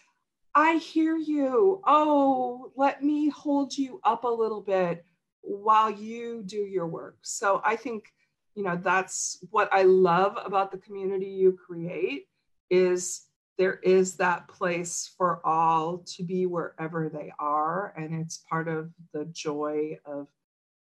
I 0.56 0.76
hear 0.76 1.18
you. 1.18 1.82
Oh, 1.86 2.72
let 2.76 3.04
me 3.04 3.28
hold 3.28 3.76
you 3.76 4.00
up 4.04 4.24
a 4.24 4.28
little 4.28 4.62
bit 4.62 5.04
while 5.42 5.90
you 5.90 6.42
do 6.46 6.56
your 6.56 6.86
work. 6.86 7.18
So 7.20 7.60
I 7.62 7.76
think, 7.76 8.06
you 8.54 8.62
know, 8.62 8.80
that's 8.82 9.44
what 9.50 9.68
I 9.70 9.82
love 9.82 10.38
about 10.42 10.72
the 10.72 10.78
community 10.78 11.26
you 11.26 11.52
create 11.52 12.26
is 12.70 13.26
there 13.58 13.74
is 13.82 14.16
that 14.16 14.48
place 14.48 15.12
for 15.18 15.46
all 15.46 15.98
to 16.16 16.22
be 16.22 16.46
wherever 16.46 17.10
they 17.10 17.30
are 17.38 17.92
and 17.96 18.14
it's 18.14 18.38
part 18.48 18.66
of 18.66 18.90
the 19.12 19.26
joy 19.26 19.98
of 20.06 20.26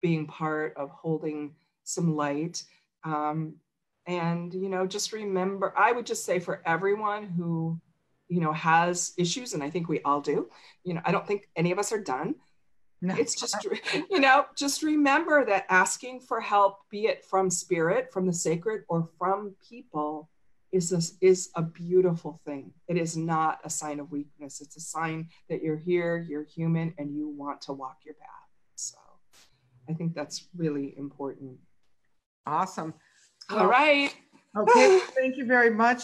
being 0.03 0.27
part 0.27 0.75
of 0.77 0.91
holding 0.91 1.55
some 1.83 2.15
light 2.15 2.63
um, 3.03 3.55
and 4.05 4.53
you 4.53 4.69
know 4.69 4.86
just 4.86 5.13
remember 5.13 5.73
i 5.77 5.91
would 5.91 6.05
just 6.05 6.25
say 6.25 6.39
for 6.39 6.62
everyone 6.65 7.25
who 7.25 7.79
you 8.34 8.39
know 8.39 8.52
has 8.52 9.13
issues 9.15 9.54
and 9.54 9.62
i 9.62 9.69
think 9.69 9.88
we 9.88 10.02
all 10.02 10.19
do. 10.19 10.50
You 10.84 10.96
know 10.96 11.02
i 11.06 11.12
don't 11.12 11.28
think 11.28 11.48
any 11.56 11.72
of 11.72 11.78
us 11.78 11.91
are 11.91 12.02
done. 12.02 12.36
No. 13.02 13.15
it's 13.15 13.36
just 13.36 13.67
you 14.10 14.19
know 14.19 14.46
just 14.58 14.82
remember 14.82 15.46
that 15.46 15.65
asking 15.69 16.22
for 16.22 16.39
help 16.39 16.80
be 16.89 17.06
it 17.06 17.26
from 17.26 17.50
spirit 17.50 18.12
from 18.12 18.26
the 18.26 18.34
sacred 18.34 18.84
or 18.88 19.10
from 19.19 19.56
people 19.69 20.30
is 20.72 20.91
a, 20.91 21.02
is 21.24 21.52
a 21.56 21.62
beautiful 21.62 22.41
thing. 22.46 22.74
It 22.88 22.98
is 22.98 23.15
not 23.15 23.60
a 23.63 23.69
sign 23.69 24.00
of 24.00 24.10
weakness. 24.10 24.60
It's 24.60 24.76
a 24.76 24.80
sign 24.80 25.28
that 25.50 25.62
you're 25.62 25.78
here 25.78 26.26
you're 26.28 26.46
human 26.46 26.96
and 26.98 27.13
you 27.13 27.30
want 27.30 27.62
to 27.63 27.74
walk 27.74 27.98
your 28.06 28.15
path. 28.15 28.50
So 28.76 28.98
i 29.88 29.93
think 29.93 30.15
that's 30.15 30.48
really 30.58 30.96
important. 30.98 31.58
Awesome. 32.48 32.96
All 33.52 33.67
right. 33.67 34.15
Okay. 34.58 35.00
Thank 35.19 35.38
you 35.38 35.46
very 35.46 35.69
much 35.69 36.04